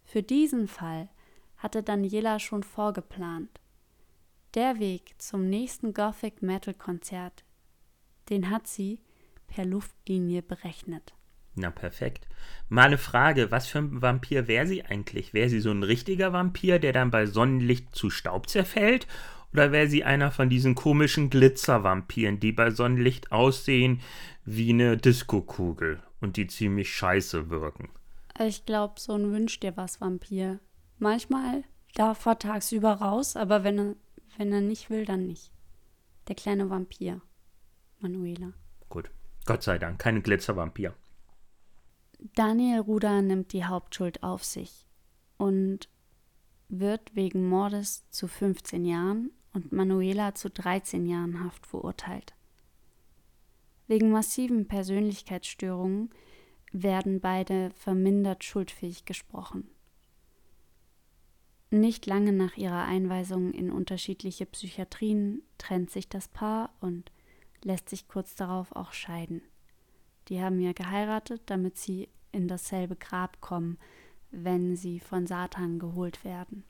Für 0.03 0.23
diesen 0.23 0.67
Fall 0.67 1.09
hatte 1.57 1.83
Daniela 1.83 2.39
schon 2.39 2.63
vorgeplant. 2.63 3.59
Der 4.55 4.79
Weg 4.79 5.13
zum 5.17 5.47
nächsten 5.47 5.93
Gothic 5.93 6.41
Metal 6.41 6.73
Konzert, 6.73 7.43
den 8.29 8.49
hat 8.49 8.67
sie 8.67 8.99
per 9.47 9.65
Luftlinie 9.65 10.41
berechnet. 10.41 11.13
Na 11.55 11.69
perfekt. 11.69 12.27
Mal 12.69 12.87
eine 12.87 12.97
Frage, 12.97 13.51
was 13.51 13.67
für 13.67 13.79
ein 13.79 14.01
Vampir 14.01 14.47
wäre 14.47 14.65
sie 14.65 14.83
eigentlich? 14.83 15.33
Wäre 15.33 15.49
sie 15.49 15.59
so 15.59 15.71
ein 15.71 15.83
richtiger 15.83 16.31
Vampir, 16.31 16.79
der 16.79 16.93
dann 16.93 17.11
bei 17.11 17.25
Sonnenlicht 17.25 17.93
zu 17.93 18.09
Staub 18.09 18.49
zerfällt? 18.49 19.05
Oder 19.53 19.71
wäre 19.71 19.87
sie 19.87 20.03
einer 20.03 20.31
von 20.31 20.49
diesen 20.49 20.75
komischen 20.75 21.29
Glitzervampiren, 21.29 22.39
die 22.39 22.51
bei 22.51 22.71
Sonnenlicht 22.71 23.31
aussehen 23.31 24.01
wie 24.45 24.69
eine 24.69 24.97
Diskokugel 24.97 26.01
und 26.21 26.37
die 26.37 26.47
ziemlich 26.47 26.93
scheiße 26.93 27.49
wirken? 27.49 27.89
Ich 28.39 28.65
glaube, 28.65 28.99
so 28.99 29.13
ein 29.13 29.31
Wünsch 29.31 29.59
dir 29.59 29.75
was 29.75 29.99
Vampir. 29.99 30.59
Manchmal 30.99 31.63
darf 31.95 32.25
er 32.25 32.39
tagsüber 32.39 32.93
raus, 32.93 33.35
aber 33.35 33.63
wenn 33.63 33.79
er, 33.79 33.95
wenn 34.37 34.53
er 34.53 34.61
nicht 34.61 34.89
will, 34.89 35.05
dann 35.05 35.27
nicht. 35.27 35.51
Der 36.27 36.35
kleine 36.35 36.69
Vampir. 36.69 37.21
Manuela. 37.99 38.53
Gut. 38.89 39.11
Gott 39.45 39.63
sei 39.63 39.77
Dank, 39.77 39.99
kein 39.99 40.23
Glitzervampir. 40.23 40.93
Daniel 42.35 42.79
Ruder 42.79 43.21
nimmt 43.21 43.51
die 43.51 43.65
Hauptschuld 43.65 44.21
auf 44.23 44.45
sich 44.45 44.85
und 45.37 45.89
wird 46.69 47.15
wegen 47.15 47.49
Mordes 47.49 48.07
zu 48.11 48.27
15 48.27 48.85
Jahren 48.85 49.31
und 49.53 49.71
Manuela 49.71 50.33
zu 50.35 50.49
13 50.49 51.05
Jahren 51.05 51.43
Haft 51.43 51.65
verurteilt. 51.67 52.33
Wegen 53.87 54.11
massiven 54.11 54.67
Persönlichkeitsstörungen 54.67 56.09
werden 56.71 57.19
beide 57.19 57.71
vermindert 57.71 58.43
schuldfähig 58.43 59.05
gesprochen. 59.05 59.69
Nicht 61.69 62.05
lange 62.05 62.33
nach 62.33 62.57
ihrer 62.57 62.83
Einweisung 62.83 63.53
in 63.53 63.71
unterschiedliche 63.71 64.45
Psychiatrien 64.45 65.41
trennt 65.57 65.89
sich 65.89 66.09
das 66.09 66.27
Paar 66.27 66.73
und 66.81 67.11
lässt 67.63 67.89
sich 67.89 68.07
kurz 68.07 68.35
darauf 68.35 68.75
auch 68.75 68.91
scheiden. 68.91 69.41
Die 70.27 70.41
haben 70.41 70.59
ja 70.59 70.73
geheiratet, 70.73 71.41
damit 71.45 71.77
sie 71.77 72.09
in 72.31 72.47
dasselbe 72.47 72.95
Grab 72.95 73.41
kommen, 73.41 73.77
wenn 74.31 74.75
sie 74.75 74.99
von 74.99 75.27
Satan 75.27 75.79
geholt 75.79 76.23
werden. 76.23 76.63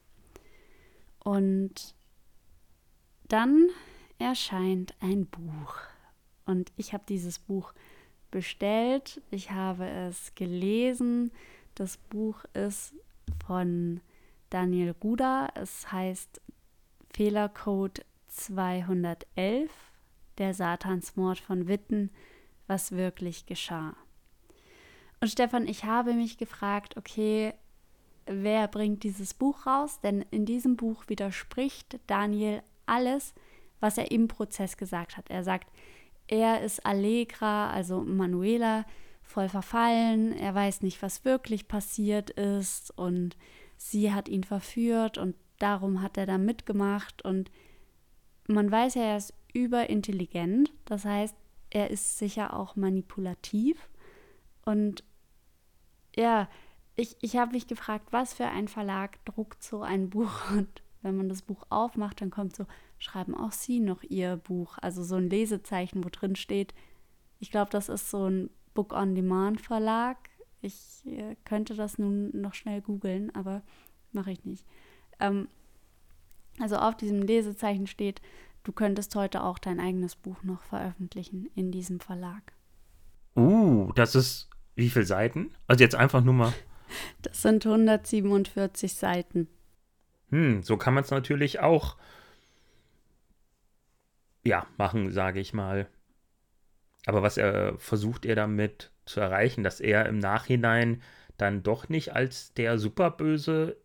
Und 1.24 1.96
dann 3.32 3.70
erscheint 4.20 4.94
ein 5.00 5.26
Buch. 5.26 5.76
Und 6.46 6.72
ich 6.76 6.94
habe 6.94 7.04
dieses 7.08 7.39
Buch 7.39 7.74
bestellt. 8.30 9.22
Ich 9.32 9.52
habe 9.52 9.88
es 9.88 10.36
gelesen. 10.36 11.32
Das 11.76 11.98
Buch 11.98 12.44
ist 12.54 12.94
von 13.46 14.02
Daniel 14.50 14.96
Ruder. 15.04 15.50
Es 15.56 15.91
heißt 15.91 16.41
Fehlercode 17.13 18.06
211, 18.28 19.70
der 20.38 20.54
Satansmord 20.54 21.39
von 21.39 21.67
Witten, 21.67 22.10
was 22.67 22.91
wirklich 22.91 23.46
geschah. 23.46 23.96
Und 25.20 25.30
Stefan, 25.30 25.67
ich 25.67 25.86
habe 25.86 26.13
mich 26.13 26.38
gefragt, 26.38 26.98
okay, 26.98 27.54
wer 28.26 28.67
bringt 28.67 29.04
dieses 29.04 29.34
Buch 29.34 29.65
raus? 29.65 30.00
Denn 30.02 30.26
in 30.32 30.46
diesem 30.46 30.76
Buch 30.78 31.04
widerspricht 31.08 32.00
Daniel 32.08 32.63
alles, 32.91 33.34
was 33.80 33.97
er 33.97 34.12
im 34.12 34.27
Prozess 34.27 34.77
gesagt 34.77 35.17
hat. 35.17 35.30
Er 35.30 35.43
sagt, 35.43 35.71
er 36.27 36.62
ist 36.62 36.86
Allegra, 36.86 37.71
also 37.71 38.01
Manuela, 38.01 38.86
voll 39.23 39.49
verfallen. 39.49 40.34
Er 40.34 40.54
weiß 40.54 40.82
nicht, 40.82 41.01
was 41.01 41.25
wirklich 41.25 41.67
passiert 41.67 42.30
ist 42.32 42.91
und 42.97 43.38
sie 43.77 44.13
hat 44.13 44.30
ihn 44.30 44.43
verführt 44.43 45.17
und 45.17 45.36
darum 45.60 46.01
hat 46.01 46.17
er 46.17 46.25
da 46.25 46.38
mitgemacht 46.38 47.23
und 47.23 47.51
man 48.47 48.71
weiß 48.71 48.95
ja, 48.95 49.04
er 49.04 49.17
ist 49.17 49.34
überintelligent. 49.54 50.71
Das 50.86 51.06
heißt, 51.06 51.36
er 51.69 51.89
ist 51.89 52.17
sicher 52.17 52.56
auch 52.56 52.75
manipulativ 52.75 53.89
und 54.65 55.04
ja, 56.15 56.49
ich, 56.95 57.15
ich 57.21 57.38
habe 57.38 57.54
mich 57.54 57.67
gefragt, 57.67 58.08
was 58.12 58.34
für 58.34 58.45
ein 58.45 58.67
Verlag 58.67 59.23
druckt 59.25 59.63
so 59.63 59.82
ein 59.82 60.10
Buch 60.10 60.51
und 60.51 60.81
wenn 61.02 61.18
man 61.18 61.30
das 61.30 61.42
Buch 61.42 61.64
aufmacht, 61.70 62.22
dann 62.22 62.30
kommt 62.30 62.56
so, 62.56 62.66
schreiben 62.98 63.36
auch 63.36 63.52
Sie 63.52 63.80
noch 63.80 64.04
Ihr 64.04 64.38
Buch? 64.38 64.78
Also 64.82 65.04
so 65.04 65.16
ein 65.16 65.30
Lesezeichen, 65.30 66.04
wo 66.04 66.10
drin 66.10 66.36
steht, 66.36 66.74
ich 67.40 67.50
glaube, 67.50 67.72
das 67.72 67.90
ist 67.90 68.10
so 68.10 68.30
ein 68.30 68.50
Book-on-Demand-Verlag. 68.76 70.18
Ich 70.62 71.04
äh, 71.06 71.36
könnte 71.44 71.76
das 71.76 71.98
nun 71.98 72.30
noch 72.40 72.54
schnell 72.54 72.82
googeln, 72.82 73.34
aber 73.34 73.64
mache 74.12 74.32
ich 74.32 74.46
nicht. 74.46 74.66
Ähm, 75.20 75.48
also 76.60 76.76
auf 76.78 76.96
diesem 76.96 77.24
Lesezeichen 77.24 77.88
steht, 77.88 78.22
du 78.64 78.72
könntest 78.72 79.16
heute 79.16 79.44
auch 79.44 79.58
dein 79.58 79.80
eigenes 79.80 80.16
Buch 80.16 80.44
noch 80.44 80.62
veröffentlichen 80.62 81.50
in 81.56 81.72
diesem 81.72 82.00
Verlag. 82.00 82.54
Uh, 83.36 83.92
das 83.94 84.14
ist 84.14 84.50
wie 84.76 84.90
viele 84.90 85.06
Seiten? 85.06 85.52
Also 85.68 85.84
jetzt 85.84 85.96
einfach 85.96 86.24
nur 86.24 86.34
mal. 86.34 86.54
Das 87.22 87.42
sind 87.42 87.66
147 87.66 88.94
Seiten. 88.94 89.48
Hm, 90.32 90.63
so 90.63 90.78
kann 90.78 90.94
man 90.94 91.04
es 91.04 91.12
natürlich 91.12 91.60
auch 91.60 91.98
ja, 94.44 94.65
machen, 94.78 95.12
sage 95.12 95.39
ich 95.39 95.54
mal. 95.54 95.88
Aber 97.06 97.22
was 97.22 97.38
er 97.38 97.78
versucht 97.78 98.26
er 98.26 98.36
damit 98.36 98.91
zu 99.06 99.20
erreichen, 99.20 99.63
dass 99.63 99.80
er 99.80 100.06
im 100.08 100.20
Nachhinein 100.20 101.02
dann 101.38 101.63
doch 101.63 101.89
nicht 101.89 102.13
als 102.13 102.54
der 102.54 102.78
Superböse 102.78 103.78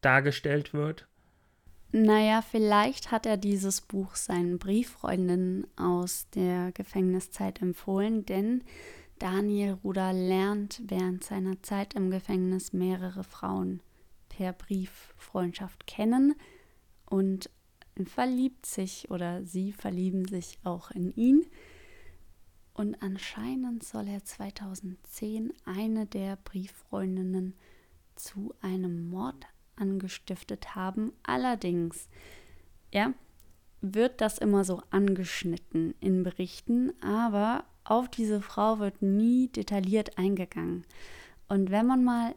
dargestellt 0.00 0.72
wird? 0.72 1.06
Naja, 1.92 2.42
vielleicht 2.42 3.10
hat 3.10 3.26
er 3.26 3.36
dieses 3.36 3.80
Buch 3.80 4.14
seinen 4.14 4.58
Brieffreundinnen 4.58 5.66
aus 5.76 6.28
der 6.30 6.70
Gefängniszeit 6.72 7.60
empfohlen, 7.60 8.24
denn 8.26 8.62
Daniel 9.18 9.72
Ruder 9.84 10.12
lernt 10.12 10.82
während 10.86 11.24
seiner 11.24 11.60
Zeit 11.62 11.94
im 11.94 12.10
Gefängnis 12.10 12.72
mehrere 12.72 13.24
Frauen 13.24 13.82
per 14.40 14.54
Brieffreundschaft 14.54 15.86
kennen 15.86 16.34
und 17.04 17.50
verliebt 18.06 18.64
sich 18.64 19.10
oder 19.10 19.44
sie 19.44 19.70
verlieben 19.70 20.24
sich 20.24 20.58
auch 20.64 20.90
in 20.92 21.14
ihn. 21.14 21.44
Und 22.72 23.02
anscheinend 23.02 23.84
soll 23.84 24.08
er 24.08 24.24
2010 24.24 25.52
eine 25.66 26.06
der 26.06 26.36
Brieffreundinnen 26.36 27.52
zu 28.14 28.54
einem 28.62 29.10
Mord 29.10 29.44
angestiftet 29.76 30.74
haben. 30.74 31.12
Allerdings, 31.22 32.08
ja, 32.94 33.12
wird 33.82 34.22
das 34.22 34.38
immer 34.38 34.64
so 34.64 34.82
angeschnitten 34.88 35.94
in 36.00 36.22
Berichten, 36.22 36.94
aber 37.02 37.66
auf 37.84 38.08
diese 38.08 38.40
Frau 38.40 38.78
wird 38.78 39.02
nie 39.02 39.48
detailliert 39.48 40.16
eingegangen. 40.16 40.86
Und 41.46 41.70
wenn 41.70 41.86
man 41.86 42.02
mal 42.02 42.34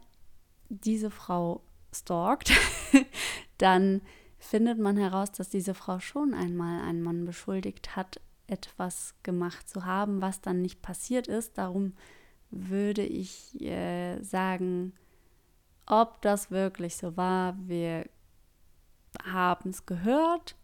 diese 0.68 1.10
Frau 1.10 1.62
stalkt, 1.94 2.52
dann 3.58 4.02
findet 4.38 4.78
man 4.78 4.96
heraus, 4.96 5.32
dass 5.32 5.48
diese 5.48 5.74
Frau 5.74 6.00
schon 6.00 6.34
einmal 6.34 6.82
einen 6.82 7.02
Mann 7.02 7.24
beschuldigt 7.24 7.96
hat, 7.96 8.20
etwas 8.46 9.14
gemacht 9.22 9.68
zu 9.68 9.84
haben, 9.84 10.20
was 10.20 10.40
dann 10.40 10.60
nicht 10.60 10.82
passiert 10.82 11.28
ist. 11.28 11.56
Darum 11.56 11.94
würde 12.50 13.02
ich 13.02 13.60
äh, 13.60 14.22
sagen, 14.22 14.92
ob 15.86 16.20
das 16.22 16.50
wirklich 16.50 16.96
so 16.96 17.16
war, 17.16 17.56
wir 17.66 18.06
haben 19.24 19.70
es 19.70 19.86
gehört. 19.86 20.56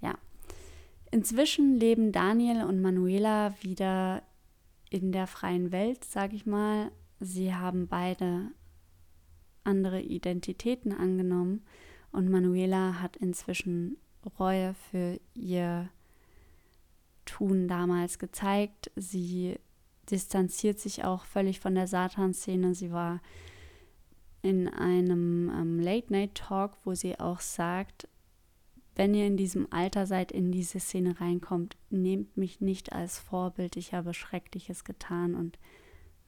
Ja. 0.00 0.14
Inzwischen 1.10 1.76
leben 1.76 2.12
Daniel 2.12 2.64
und 2.64 2.80
Manuela 2.80 3.54
wieder 3.62 4.22
in 4.90 5.12
der 5.12 5.26
freien 5.26 5.72
Welt, 5.72 6.04
sage 6.04 6.36
ich 6.36 6.46
mal. 6.46 6.90
Sie 7.20 7.54
haben 7.54 7.88
beide 7.88 8.50
andere 9.64 10.00
Identitäten 10.00 10.92
angenommen 10.92 11.62
und 12.10 12.30
Manuela 12.30 13.00
hat 13.00 13.16
inzwischen 13.16 13.96
Reue 14.38 14.74
für 14.74 15.18
ihr 15.34 15.88
Tun 17.24 17.68
damals 17.68 18.18
gezeigt. 18.18 18.90
Sie 18.96 19.58
distanziert 20.10 20.78
sich 20.78 21.04
auch 21.04 21.24
völlig 21.24 21.60
von 21.60 21.74
der 21.74 21.86
Satan-Szene. 21.86 22.74
Sie 22.74 22.92
war 22.92 23.20
in 24.42 24.68
einem 24.68 25.50
ähm, 25.50 25.80
Late-Night-Talk, 25.80 26.76
wo 26.84 26.94
sie 26.94 27.18
auch 27.18 27.40
sagt, 27.40 28.08
wenn 28.94 29.14
ihr 29.14 29.26
in 29.26 29.36
diesem 29.36 29.68
Alter 29.70 30.06
seid, 30.06 30.32
in 30.32 30.52
diese 30.52 30.80
Szene 30.80 31.20
reinkommt, 31.20 31.76
nehmt 31.88 32.36
mich 32.36 32.60
nicht 32.60 32.92
als 32.92 33.18
Vorbild, 33.18 33.76
ich 33.76 33.94
habe 33.94 34.12
Schreckliches 34.12 34.84
getan 34.84 35.34
und 35.34 35.58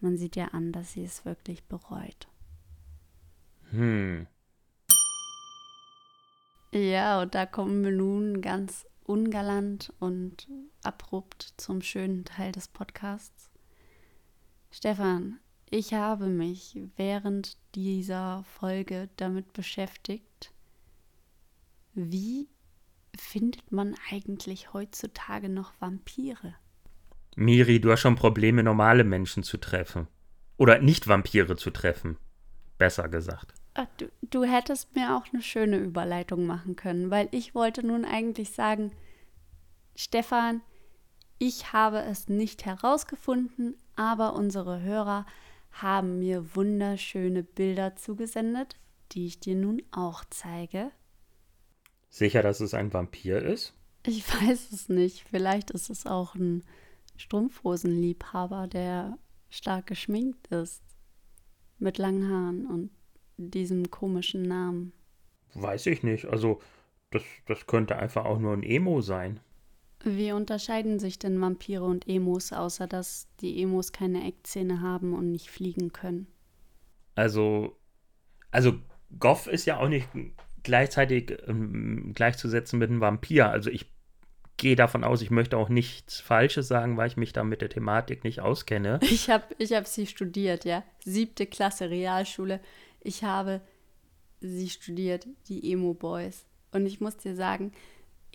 man 0.00 0.16
sieht 0.16 0.36
ja 0.36 0.46
an, 0.48 0.72
dass 0.72 0.92
sie 0.92 1.04
es 1.04 1.24
wirklich 1.24 1.64
bereut. 1.64 2.28
Hm. 3.74 4.26
Ja, 6.72 7.22
und 7.22 7.34
da 7.34 7.44
kommen 7.46 7.82
wir 7.82 7.90
nun 7.90 8.40
ganz 8.40 8.86
ungalant 9.04 9.92
und 9.98 10.48
abrupt 10.82 11.54
zum 11.56 11.82
schönen 11.82 12.24
Teil 12.24 12.52
des 12.52 12.68
Podcasts. 12.68 13.50
Stefan, 14.70 15.40
ich 15.70 15.92
habe 15.92 16.26
mich 16.26 16.78
während 16.96 17.56
dieser 17.74 18.44
Folge 18.44 19.08
damit 19.16 19.52
beschäftigt, 19.52 20.52
wie 21.94 22.48
findet 23.16 23.72
man 23.72 23.96
eigentlich 24.10 24.72
heutzutage 24.72 25.48
noch 25.48 25.72
Vampire? 25.80 26.54
Miri, 27.36 27.80
du 27.80 27.90
hast 27.90 28.00
schon 28.00 28.14
Probleme, 28.14 28.62
normale 28.62 29.02
Menschen 29.02 29.42
zu 29.42 29.58
treffen. 29.58 30.06
Oder 30.56 30.78
nicht 30.78 31.08
Vampire 31.08 31.56
zu 31.56 31.70
treffen. 31.70 32.16
Besser 32.78 33.08
gesagt. 33.08 33.63
Du, 33.96 34.10
du 34.22 34.44
hättest 34.44 34.94
mir 34.94 35.16
auch 35.16 35.24
eine 35.32 35.42
schöne 35.42 35.78
Überleitung 35.78 36.46
machen 36.46 36.76
können, 36.76 37.10
weil 37.10 37.28
ich 37.32 37.54
wollte 37.54 37.84
nun 37.84 38.04
eigentlich 38.04 38.50
sagen, 38.50 38.92
Stefan, 39.96 40.62
ich 41.38 41.72
habe 41.72 42.00
es 42.02 42.28
nicht 42.28 42.64
herausgefunden, 42.64 43.76
aber 43.96 44.34
unsere 44.34 44.80
Hörer 44.80 45.26
haben 45.72 46.20
mir 46.20 46.54
wunderschöne 46.54 47.42
Bilder 47.42 47.96
zugesendet, 47.96 48.76
die 49.12 49.26
ich 49.26 49.40
dir 49.40 49.56
nun 49.56 49.82
auch 49.90 50.24
zeige. 50.30 50.92
Sicher, 52.10 52.42
dass 52.42 52.60
es 52.60 52.74
ein 52.74 52.92
Vampir 52.92 53.42
ist? 53.42 53.74
Ich 54.06 54.24
weiß 54.42 54.70
es 54.70 54.88
nicht. 54.88 55.26
Vielleicht 55.28 55.72
ist 55.72 55.90
es 55.90 56.06
auch 56.06 56.36
ein 56.36 56.62
Strumpfhosenliebhaber, 57.16 58.68
der 58.68 59.18
stark 59.50 59.86
geschminkt 59.88 60.46
ist. 60.48 60.82
Mit 61.78 61.98
langen 61.98 62.30
Haaren 62.30 62.66
und 62.66 62.90
diesem 63.36 63.90
komischen 63.90 64.42
Namen. 64.42 64.92
Weiß 65.54 65.86
ich 65.86 66.02
nicht. 66.02 66.26
Also, 66.26 66.60
das, 67.10 67.22
das 67.46 67.66
könnte 67.66 67.96
einfach 67.96 68.24
auch 68.24 68.38
nur 68.38 68.52
ein 68.52 68.62
Emo 68.62 69.00
sein. 69.00 69.40
Wie 70.04 70.32
unterscheiden 70.32 70.98
sich 70.98 71.18
denn 71.18 71.40
Vampire 71.40 71.84
und 71.84 72.06
Emos, 72.08 72.52
außer 72.52 72.86
dass 72.86 73.28
die 73.40 73.62
Emos 73.62 73.92
keine 73.92 74.26
Eckzähne 74.26 74.82
haben 74.82 75.14
und 75.14 75.30
nicht 75.30 75.50
fliegen 75.50 75.92
können? 75.92 76.26
Also, 77.14 77.76
also 78.50 78.74
Goff 79.18 79.46
ist 79.46 79.64
ja 79.64 79.78
auch 79.78 79.88
nicht 79.88 80.08
gleichzeitig 80.62 81.36
ähm, 81.46 82.12
gleichzusetzen 82.14 82.78
mit 82.78 82.90
einem 82.90 83.00
Vampir. 83.00 83.48
Also 83.50 83.70
ich 83.70 83.86
gehe 84.56 84.76
davon 84.76 85.04
aus, 85.04 85.22
ich 85.22 85.30
möchte 85.30 85.56
auch 85.56 85.68
nichts 85.68 86.20
Falsches 86.20 86.68
sagen, 86.68 86.96
weil 86.96 87.08
ich 87.08 87.16
mich 87.16 87.32
da 87.32 87.44
mit 87.44 87.60
der 87.60 87.68
Thematik 87.68 88.24
nicht 88.24 88.40
auskenne. 88.40 89.00
Ich 89.02 89.30
habe 89.30 89.44
ich 89.58 89.72
hab 89.72 89.86
sie 89.86 90.06
studiert, 90.06 90.64
ja. 90.64 90.82
Siebte 91.04 91.46
Klasse 91.46 91.90
Realschule. 91.90 92.60
Ich 93.04 93.22
habe 93.22 93.60
sie 94.40 94.68
studiert, 94.68 95.28
die 95.48 95.72
Emo 95.72 95.94
Boys. 95.94 96.44
Und 96.72 96.86
ich 96.86 97.00
muss 97.00 97.16
dir 97.16 97.36
sagen, 97.36 97.72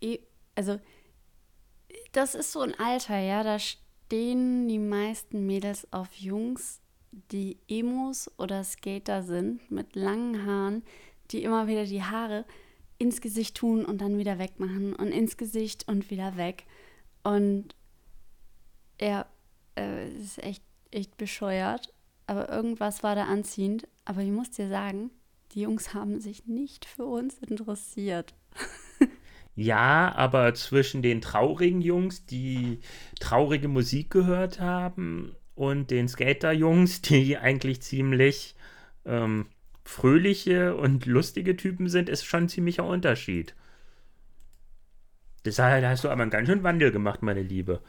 e 0.01 0.19
also 0.55 0.79
das 2.11 2.35
ist 2.35 2.51
so 2.51 2.61
ein 2.61 2.73
Alter, 2.75 3.19
ja, 3.19 3.43
da 3.43 3.59
stehen 3.59 4.67
die 4.67 4.79
meisten 4.79 5.45
Mädels 5.45 5.91
auf 5.91 6.13
Jungs, 6.15 6.81
die 7.11 7.59
Emos 7.67 8.31
oder 8.37 8.63
Skater 8.63 9.23
sind, 9.23 9.69
mit 9.71 9.95
langen 9.95 10.45
Haaren, 10.45 10.83
die 11.31 11.43
immer 11.43 11.67
wieder 11.67 11.85
die 11.85 12.03
Haare 12.03 12.45
ins 12.97 13.21
Gesicht 13.21 13.55
tun 13.55 13.85
und 13.85 13.99
dann 14.01 14.17
wieder 14.17 14.39
wegmachen 14.39 14.95
und 14.95 15.07
ins 15.07 15.37
Gesicht 15.37 15.87
und 15.87 16.09
wieder 16.09 16.37
weg. 16.37 16.65
Und 17.23 17.75
ja, 18.99 19.25
äh, 19.77 20.09
ist 20.09 20.43
echt, 20.43 20.63
echt 20.91 21.17
bescheuert. 21.17 21.93
Aber 22.29 22.49
irgendwas 22.49 23.01
war 23.01 23.15
da 23.15 23.23
anziehend. 23.23 23.87
Aber 24.05 24.21
ich 24.21 24.29
muss 24.29 24.51
dir 24.51 24.69
sagen, 24.69 25.09
die 25.51 25.61
Jungs 25.61 25.93
haben 25.93 26.19
sich 26.19 26.45
nicht 26.45 26.85
für 26.85 27.05
uns 27.05 27.39
interessiert. 27.39 28.35
Ja, 29.55 30.15
aber 30.15 30.53
zwischen 30.53 31.01
den 31.01 31.19
traurigen 31.19 31.81
Jungs, 31.81 32.25
die 32.25 32.79
traurige 33.19 33.67
Musik 33.67 34.09
gehört 34.09 34.61
haben, 34.61 35.35
und 35.59 35.91
den 35.91 36.07
Skater-Jungs, 36.07 37.01
die 37.09 37.37
eigentlich 37.37 37.81
ziemlich 37.81 38.55
ähm, 39.05 39.47
fröhliche 39.83 40.77
und 40.77 41.05
lustige 41.05 41.57
Typen 41.57 41.89
sind, 41.89 42.07
ist 42.07 42.23
schon 42.23 42.43
ein 42.43 42.49
ziemlicher 42.49 42.85
Unterschied. 42.85 43.55
Deshalb 45.43 45.83
hast 45.83 46.05
du 46.05 46.09
aber 46.09 46.21
einen 46.21 46.31
ganz 46.31 46.47
schönen 46.47 46.63
Wandel 46.63 46.93
gemacht, 46.93 47.21
meine 47.23 47.41
Liebe. 47.41 47.81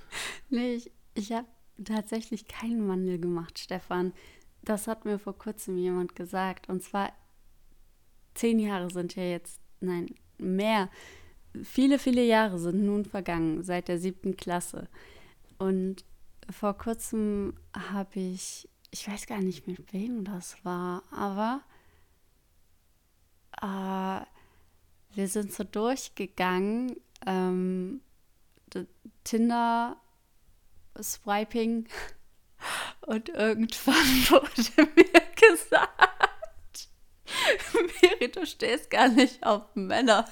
Nee, 0.49 0.75
ich, 0.75 0.91
ich 1.15 1.31
habe 1.31 1.47
tatsächlich 1.85 2.49
keinen 2.49 2.89
Wandel 2.89 3.19
gemacht, 3.19 3.59
Stefan. 3.59 4.13
Das 4.63 4.87
hat 4.87 5.05
mir 5.05 5.19
vor 5.19 5.37
kurzem 5.37 5.77
jemand 5.77 6.15
gesagt. 6.15 6.69
Und 6.69 6.83
zwar, 6.83 7.13
zehn 8.35 8.59
Jahre 8.59 8.91
sind 8.91 9.17
ja 9.17 9.25
jetzt, 9.25 9.61
nein, 9.81 10.15
mehr 10.39 10.89
viele, 11.63 11.99
viele 11.99 12.25
Jahre 12.25 12.59
sind 12.59 12.85
nun 12.85 13.05
vergangen, 13.05 13.63
seit 13.63 13.89
der 13.89 13.99
siebten 13.99 14.37
Klasse. 14.37 14.89
Und 15.59 16.05
vor 16.51 16.77
kurzem 16.77 17.55
habe 17.73 18.21
ich, 18.21 18.69
ich 18.91 19.09
weiß 19.09 19.27
gar 19.27 19.41
nicht, 19.41 19.67
mit 19.67 19.93
wem 19.93 20.25
das 20.25 20.65
war, 20.65 21.03
aber 21.11 21.63
äh, 23.61 24.25
wir 25.17 25.29
sind 25.29 25.53
so 25.53 25.65
durchgegangen, 25.65 26.97
ähm, 27.27 28.01
Tinder, 29.25 30.00
Swiping 31.01 31.89
und 33.07 33.29
irgendwann 33.31 33.95
wurde 34.31 34.89
mir 34.97 35.23
gesagt, 35.49 36.89
Miri, 38.03 38.31
du 38.31 38.45
stehst 38.45 38.91
gar 38.91 39.09
nicht 39.09 39.45
auf 39.47 39.63
Männer. 39.75 40.27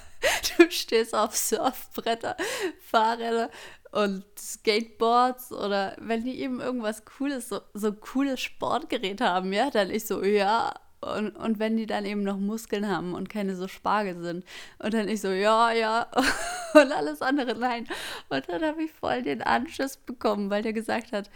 Du 0.57 0.69
stehst 0.69 1.15
auf 1.15 1.35
Surfbretter, 1.35 2.35
Fahrräder 2.81 3.49
und 3.91 4.25
Skateboards 4.37 5.51
oder 5.51 5.95
wenn 5.99 6.25
die 6.25 6.41
eben 6.41 6.59
irgendwas 6.59 7.05
Cooles, 7.05 7.49
so, 7.49 7.61
so 7.73 7.93
cooles 7.93 8.41
Sportgerät 8.41 9.21
haben, 9.21 9.53
ja, 9.53 9.69
dann 9.69 9.89
ich 9.89 10.05
so, 10.05 10.23
ja. 10.23 10.73
Und, 11.01 11.35
und 11.37 11.59
wenn 11.59 11.77
die 11.77 11.85
dann 11.85 12.05
eben 12.05 12.23
noch 12.23 12.37
Muskeln 12.37 12.87
haben 12.87 13.13
und 13.13 13.29
keine 13.29 13.55
so 13.55 13.67
Spargel 13.67 14.21
sind. 14.21 14.43
Und 14.79 14.93
dann 14.93 15.07
ich 15.07 15.21
so, 15.21 15.29
ja, 15.29 15.71
ja. 15.71 16.07
Und 16.73 16.91
alles 16.91 17.21
andere, 17.21 17.57
nein. 17.57 17.87
Und 18.29 18.47
dann 18.47 18.63
habe 18.63 18.83
ich 18.83 18.91
voll 18.91 19.23
den 19.23 19.41
Anschiss 19.41 19.97
bekommen, 19.97 20.49
weil 20.49 20.61
der 20.61 20.73
gesagt 20.73 21.13
hat, 21.13 21.31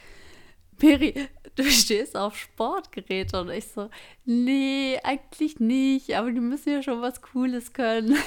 Peri, 0.78 1.30
du 1.56 1.64
stehst 1.64 2.18
auf 2.18 2.38
Sportgeräte. 2.38 3.42
Und 3.42 3.50
ich 3.50 3.68
so, 3.68 3.90
nee, 4.26 5.00
eigentlich 5.04 5.60
nicht. 5.60 6.16
Aber 6.16 6.32
die 6.32 6.42
müssen 6.42 6.74
ja 6.74 6.84
schon 6.84 7.02
was 7.02 7.22
Cooles 7.22 7.74
können. 7.74 8.18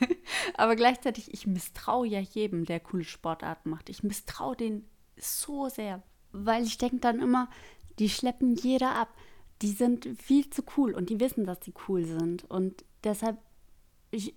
aber 0.54 0.76
gleichzeitig, 0.76 1.32
ich 1.32 1.46
misstraue 1.46 2.06
ja 2.06 2.20
jedem, 2.20 2.64
der 2.64 2.80
coole 2.80 3.04
Sportarten 3.04 3.70
macht. 3.70 3.88
Ich 3.88 4.02
misstraue 4.02 4.56
denen 4.56 4.88
so 5.16 5.68
sehr. 5.68 6.02
Weil 6.32 6.64
ich 6.64 6.78
denke 6.78 6.98
dann 6.98 7.20
immer, 7.20 7.48
die 7.98 8.08
schleppen 8.08 8.54
jeder 8.54 8.94
ab. 8.94 9.14
Die 9.62 9.72
sind 9.72 10.08
viel 10.22 10.48
zu 10.50 10.62
cool 10.76 10.94
und 10.94 11.10
die 11.10 11.20
wissen, 11.20 11.44
dass 11.44 11.58
sie 11.62 11.74
cool 11.88 12.04
sind. 12.04 12.44
Und 12.44 12.84
deshalb, 13.04 13.38
ich, 14.10 14.34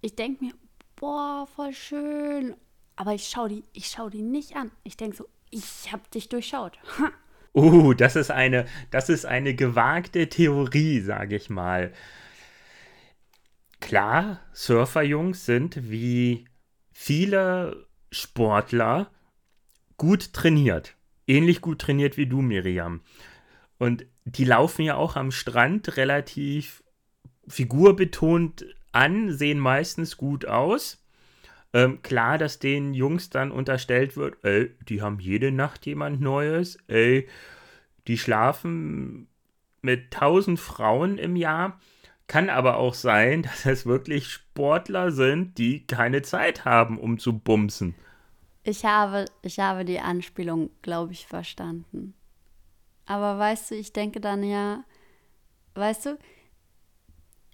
ich 0.00 0.16
denke 0.16 0.44
mir, 0.44 0.54
boah, 0.96 1.46
voll 1.46 1.72
schön. 1.72 2.54
Aber 2.96 3.14
ich 3.14 3.28
schaue 3.28 3.48
die, 3.48 3.64
schau 3.80 4.08
die 4.08 4.22
nicht 4.22 4.56
an. 4.56 4.70
Ich 4.84 4.96
denke 4.96 5.16
so, 5.16 5.28
ich 5.50 5.92
habe 5.92 6.02
dich 6.12 6.28
durchschaut. 6.28 6.78
Uh, 7.54 7.92
das 7.92 8.16
ist 8.16 8.30
eine, 8.30 8.64
das 8.90 9.10
ist 9.10 9.26
eine 9.26 9.54
gewagte 9.54 10.30
Theorie, 10.30 11.00
sage 11.00 11.36
ich 11.36 11.50
mal. 11.50 11.92
Klar, 13.78 14.40
Surferjungs 14.54 15.44
sind 15.44 15.90
wie 15.90 16.46
viele 16.92 17.86
Sportler 18.10 19.10
gut 19.98 20.32
trainiert. 20.32 20.96
Ähnlich 21.26 21.60
gut 21.60 21.80
trainiert 21.80 22.16
wie 22.16 22.26
du, 22.26 22.40
Miriam. 22.40 23.02
Und 23.78 24.06
die 24.24 24.44
laufen 24.44 24.82
ja 24.82 24.96
auch 24.96 25.16
am 25.16 25.30
Strand 25.30 25.96
relativ 25.96 26.82
figurbetont 27.48 28.66
an, 28.92 29.32
sehen 29.32 29.58
meistens 29.58 30.16
gut 30.16 30.46
aus. 30.46 31.02
Ähm, 31.74 32.02
klar, 32.02 32.38
dass 32.38 32.58
den 32.58 32.92
Jungs 32.92 33.30
dann 33.30 33.50
unterstellt 33.50 34.16
wird, 34.16 34.44
ey, 34.44 34.70
die 34.88 35.00
haben 35.00 35.18
jede 35.20 35.50
Nacht 35.50 35.86
jemand 35.86 36.20
Neues, 36.20 36.76
ey, 36.86 37.28
die 38.06 38.18
schlafen 38.18 39.28
mit 39.80 40.10
tausend 40.10 40.60
Frauen 40.60 41.18
im 41.18 41.34
Jahr. 41.34 41.80
Kann 42.26 42.50
aber 42.50 42.76
auch 42.76 42.94
sein, 42.94 43.42
dass 43.42 43.66
es 43.66 43.86
wirklich 43.86 44.28
Sportler 44.28 45.10
sind, 45.12 45.58
die 45.58 45.86
keine 45.86 46.22
Zeit 46.22 46.64
haben, 46.64 46.98
um 46.98 47.18
zu 47.18 47.38
bumsen. 47.38 47.94
Ich 48.64 48.84
habe, 48.84 49.24
ich 49.42 49.58
habe 49.58 49.84
die 49.84 49.98
Anspielung, 49.98 50.70
glaube 50.82 51.12
ich, 51.12 51.26
verstanden. 51.26 52.14
Aber 53.06 53.38
weißt 53.38 53.70
du, 53.70 53.74
ich 53.74 53.92
denke 53.92 54.20
dann 54.20 54.42
ja, 54.42 54.84
weißt 55.74 56.06
du, 56.06 56.18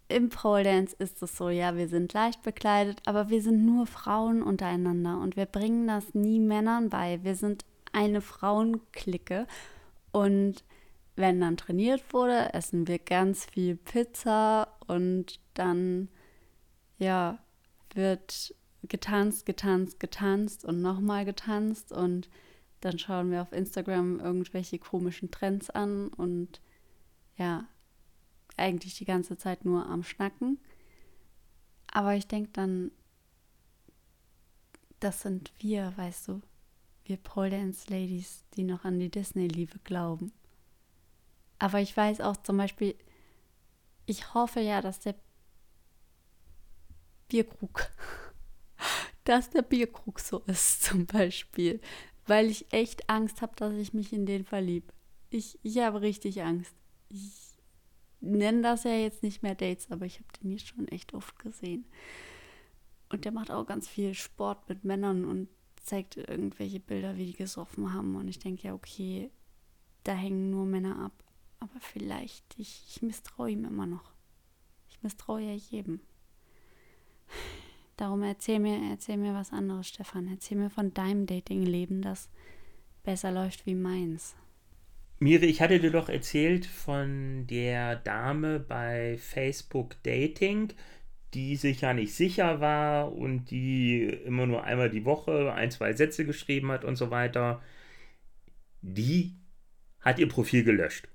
im 0.09 0.31
Pole 0.31 0.65
Dance 0.65 0.97
ist 0.99 1.23
es 1.23 1.37
so, 1.37 1.51
ja, 1.51 1.77
wir 1.77 1.89
sind 1.89 2.13
leicht 2.15 2.43
bekleidet, 2.43 3.01
aber 3.05 3.29
wir 3.29 3.43
sind 3.43 3.67
nur 3.67 3.87
Frauen 3.87 4.43
untereinander 4.43 5.21
und 5.21 5.37
wir 5.37 5.47
bringen 5.47 5.87
das 5.87 6.15
nie 6.15 6.41
Männern 6.41 6.89
bei. 6.89 7.23
Wir 7.23 7.37
sind 7.37 7.65
eine 7.93 8.23
Frauenklicke 8.23 9.47
und 10.13 10.65
wenn 11.17 11.41
dann 11.41 11.57
trainiert 11.57 12.13
wurde, 12.13 12.55
essen 12.55 12.87
wir 12.87 12.99
ganz 12.99 13.45
viel 13.47 13.77
Pizza 13.77 14.69
und 14.87 15.41
dann, 15.55 16.09
ja, 16.99 17.39
wird 17.93 18.55
getanzt, 18.85 19.45
getanzt, 19.45 20.01
getanzt 20.01 20.65
und 20.65 20.81
nochmal 20.81 21.25
getanzt 21.25 21.93
und 21.93 22.31
dann 22.81 22.99
schauen 22.99 23.31
wir 23.31 23.43
auf 23.43 23.53
Instagram 23.53 24.21
irgendwelche 24.21 24.79
komischen 24.79 25.31
Trends 25.31 25.71
an 25.71 26.09
und 26.09 26.61
ja, 27.37 27.67
eigentlich 28.57 28.97
die 28.97 29.05
ganze 29.05 29.37
Zeit 29.37 29.65
nur 29.65 29.87
am 29.87 30.03
Schnacken. 30.03 30.59
Aber 31.91 32.15
ich 32.15 32.27
denke 32.27 32.51
dann, 32.53 32.91
das 35.01 35.23
sind 35.23 35.53
wir, 35.59 35.93
weißt 35.97 36.29
du, 36.29 36.43
wir 37.05 37.17
Pole 37.17 37.51
Dance 37.51 37.87
Ladies, 37.89 38.45
die 38.55 38.65
noch 38.65 38.85
an 38.85 38.99
die 38.99 39.11
Disney-Liebe 39.11 39.79
glauben. 39.85 40.33
Aber 41.59 41.81
ich 41.81 41.97
weiß 41.97 42.21
auch 42.21 42.37
zum 42.37 42.57
Beispiel, 42.59 42.95
ich 44.07 44.35
hoffe 44.35 44.61
ja, 44.61 44.81
dass 44.81 45.01
der 45.01 45.15
Bierkrug, 47.29 47.91
dass 49.25 49.51
der 49.51 49.63
Bierkrug 49.63 50.21
so 50.21 50.41
ist 50.47 50.83
zum 50.83 51.07
Beispiel, 51.07 51.81
weil 52.29 52.47
ich 52.47 52.73
echt 52.73 53.09
Angst 53.09 53.43
habe, 53.43 53.57
dass 53.57 53.75
ich 53.75 53.95
mich 53.95 54.13
in 54.13 54.27
den 54.27 54.45
verliebe. 54.45 54.93
Ich, 55.31 55.59
ich 55.63 55.79
habe 55.79 56.01
richtig 56.01 56.43
Angst. 56.43 56.75
Ich, 57.09 57.59
nennen 58.21 58.63
das 58.63 58.85
ja 58.85 58.93
jetzt 58.93 59.23
nicht 59.23 59.43
mehr 59.43 59.55
Dates, 59.55 59.91
aber 59.91 60.07
ich 60.07 60.17
habe 60.17 60.29
den 60.41 60.51
hier 60.51 60.59
schon 60.59 60.89
echt 60.89 61.15
oft 61.15 61.39
gesehen. 61.39 61.87
Und 63.09 63.25
der 63.25 63.33
macht 63.33 63.51
auch 63.51 63.67
ganz 63.67 63.89
viel 63.89 64.15
Sport 64.15 64.69
mit 64.69 64.85
Männern 64.85 65.25
und 65.25 65.49
zeigt 65.83 66.17
irgendwelche 66.17 66.81
Bilder, 66.81 67.17
wie 67.17 67.27
die 67.27 67.37
gesoffen 67.37 67.93
haben. 67.95 68.15
Und 68.17 68.29
ich 68.29 68.39
denke 68.39 68.69
ja, 68.69 68.75
okay, 68.75 69.31
da 70.05 70.13
hängen 70.13 70.51
nur 70.51 70.67
Männer 70.67 70.99
ab. 70.99 71.25
Aber 71.61 71.81
vielleicht, 71.81 72.45
ich, 72.59 72.85
ich 72.89 73.03
misstraue 73.03 73.51
ihm 73.51 73.65
immer 73.65 73.87
noch. 73.87 74.13
Ich 74.91 75.03
misstraue 75.03 75.41
ja 75.41 75.55
jedem. 75.55 76.01
Darum 77.99 78.23
erzähl 78.23 78.61
mir, 78.61 78.81
erzähl 78.91 79.17
mir 79.17 79.35
was 79.35 79.53
anderes, 79.53 79.89
Stefan. 79.89 80.29
Erzähl 80.29 80.57
mir 80.57 80.71
von 80.71 80.95
deinem 80.95 81.27
Dating-Leben, 81.27 82.01
das 82.01 82.31
besser 83.03 83.33
läuft 83.33 83.67
wie 83.67 83.75
meins. 83.75 84.37
Miri, 85.19 85.47
ich 85.47 85.61
hatte 85.61 85.81
dir 85.81 85.91
doch 85.91 86.09
erzählt 86.09 86.65
von 86.65 87.49
der 87.49 87.97
Dame 87.97 88.61
bei 88.61 89.19
Facebook 89.19 90.01
Dating, 90.05 90.73
die 91.35 91.57
sich 91.57 91.81
ja 91.81 91.93
nicht 91.93 92.15
sicher 92.15 92.61
war 92.61 93.13
und 93.13 93.51
die 93.51 94.05
immer 94.05 94.47
nur 94.47 94.63
einmal 94.63 94.91
die 94.91 95.05
Woche 95.05 95.53
ein, 95.53 95.73
zwei 95.73 95.93
Sätze 95.93 96.25
geschrieben 96.25 96.71
hat 96.71 96.85
und 96.85 96.95
so 96.95 97.11
weiter. 97.11 97.61
Die 98.81 99.35
hat 99.99 100.21
ihr 100.21 100.29
Profil 100.29 100.63
gelöscht. 100.63 101.09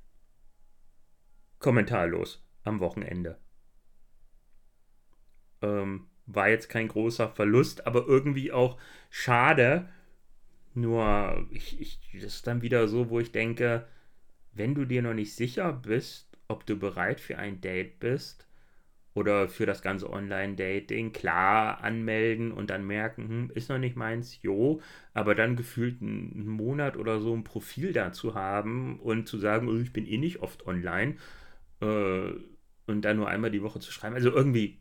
Kommentarlos 1.60 2.46
am 2.66 2.82
Wochenende. 2.82 3.40
Ähm, 5.62 6.08
war 6.26 6.50
jetzt 6.50 6.70
kein 6.70 6.88
großer 6.88 7.30
Verlust, 7.30 7.88
aber 7.88 8.06
irgendwie 8.08 8.52
auch 8.52 8.78
schade. 9.10 9.90
Nur, 10.76 11.48
ich, 11.52 11.80
ich, 11.80 12.00
das 12.14 12.36
ist 12.36 12.48
dann 12.48 12.62
wieder 12.62 12.88
so, 12.88 13.10
wo 13.10 13.20
ich 13.20 13.32
denke, 13.32 13.88
wenn 14.54 14.76
du 14.76 14.86
dir 14.86 15.02
noch 15.02 15.14
nicht 15.14 15.36
sicher 15.36 15.74
bist, 15.74 16.38
ob 16.48 16.66
du 16.66 16.78
bereit 16.78 17.20
für 17.22 17.38
ein 17.38 17.62
Date 17.62 18.00
bist 18.00 18.48
oder 19.14 19.48
für 19.48 19.66
das 19.66 19.82
ganze 19.82 20.10
Online-Dating, 20.10 21.14
klar 21.14 21.84
anmelden 21.84 22.52
und 22.52 22.70
dann 22.70 22.86
merken, 22.86 23.28
hm, 23.30 23.52
ist 23.54 23.70
noch 23.70 23.78
nicht 23.78 23.96
meins, 23.96 24.42
jo, 24.42 24.82
aber 25.14 25.36
dann 25.36 25.56
gefühlt 25.56 26.02
einen 26.02 26.48
Monat 26.48 26.98
oder 26.98 27.20
so 27.20 27.34
ein 27.36 27.44
Profil 27.44 27.94
dazu 27.94 28.34
haben 28.36 29.00
und 29.00 29.28
zu 29.28 29.38
sagen, 29.38 29.68
oh, 29.70 29.78
ich 29.78 29.94
bin 29.94 30.08
eh 30.08 30.18
nicht 30.18 30.40
oft 30.42 30.66
online 30.66 31.18
äh, 31.82 32.32
und 32.88 33.02
dann 33.04 33.18
nur 33.18 33.30
einmal 33.30 33.52
die 33.52 33.62
Woche 33.62 33.80
zu 33.80 33.92
schreiben, 33.92 34.16
also 34.16 34.32
irgendwie 34.32 34.80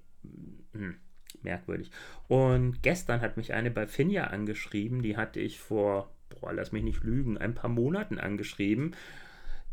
hm, 0.72 0.96
merkwürdig. 1.44 1.90
Und 2.28 2.82
gestern 2.82 3.20
hat 3.20 3.36
mich 3.36 3.52
eine 3.52 3.70
bei 3.70 3.86
Finja 3.86 4.24
angeschrieben, 4.24 5.02
die 5.02 5.16
hatte 5.16 5.40
ich 5.40 5.60
vor, 5.60 6.10
boah, 6.28 6.52
lass 6.52 6.72
mich 6.72 6.82
nicht 6.82 7.04
lügen, 7.04 7.38
ein 7.38 7.54
paar 7.54 7.70
Monaten 7.70 8.18
angeschrieben 8.18 8.94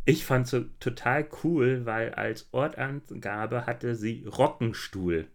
ich 0.10 0.26
fand 0.26 0.52
es 0.52 0.66
total 0.80 1.28
cool, 1.44 1.86
weil 1.86 2.14
als 2.14 2.50
Ortangabe 2.52 3.66
hatte 3.66 3.96
sie 3.96 4.26
Rockenstuhl. 4.26 5.28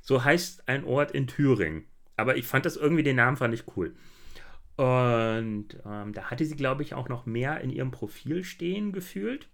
So 0.00 0.22
heißt 0.22 0.68
ein 0.68 0.84
Ort 0.84 1.10
in 1.12 1.26
Thüringen. 1.26 1.86
Aber 2.16 2.36
ich 2.36 2.46
fand 2.46 2.64
das 2.64 2.76
irgendwie, 2.76 3.02
den 3.02 3.16
Namen 3.16 3.36
fand 3.36 3.54
ich 3.54 3.64
cool. 3.76 3.96
Und 4.76 5.68
ähm, 5.84 6.12
da 6.12 6.30
hatte 6.30 6.44
sie, 6.44 6.56
glaube 6.56 6.82
ich, 6.82 6.94
auch 6.94 7.08
noch 7.08 7.26
mehr 7.26 7.60
in 7.60 7.70
ihrem 7.70 7.90
Profil 7.90 8.44
stehen 8.44 8.92
gefühlt. 8.92 9.48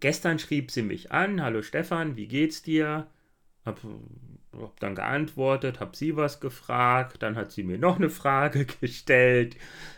Gestern 0.00 0.38
schrieb 0.38 0.70
sie 0.70 0.82
mich 0.82 1.12
an: 1.12 1.42
Hallo 1.42 1.62
Stefan, 1.62 2.16
wie 2.16 2.26
geht's 2.26 2.62
dir? 2.62 3.06
Hab, 3.64 3.80
hab 4.58 4.80
dann 4.80 4.94
geantwortet, 4.94 5.80
hab 5.80 5.94
sie 5.94 6.16
was 6.16 6.40
gefragt, 6.40 7.22
dann 7.22 7.36
hat 7.36 7.52
sie 7.52 7.62
mir 7.62 7.78
noch 7.78 7.96
eine 7.96 8.10
Frage 8.10 8.64
gestellt. 8.80 9.56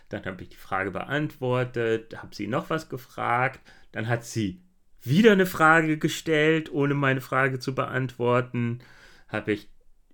Dann 0.08 0.24
habe 0.24 0.42
ich 0.42 0.50
die 0.50 0.56
Frage 0.56 0.90
beantwortet, 0.90 2.20
habe 2.20 2.34
sie 2.34 2.48
noch 2.48 2.68
was 2.68 2.88
gefragt, 2.88 3.60
dann 3.92 4.08
hat 4.08 4.24
sie 4.24 4.60
wieder 5.02 5.32
eine 5.32 5.46
Frage 5.46 5.98
gestellt, 5.98 6.72
ohne 6.72 6.94
meine 6.94 7.20
Frage 7.20 7.58
zu 7.58 7.74
beantworten, 7.74 8.80
habe 9.28 9.52
ich 9.52 9.68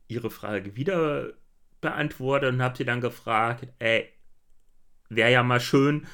ihre 0.06 0.30
Frage 0.30 0.76
wieder 0.76 1.32
beantwortet 1.80 2.52
und 2.54 2.62
habe 2.62 2.76
sie 2.76 2.84
dann 2.84 3.00
gefragt, 3.00 3.68
ey, 3.78 4.08
wäre 5.08 5.32
ja 5.32 5.42
mal 5.42 5.60
schön, 5.60 6.06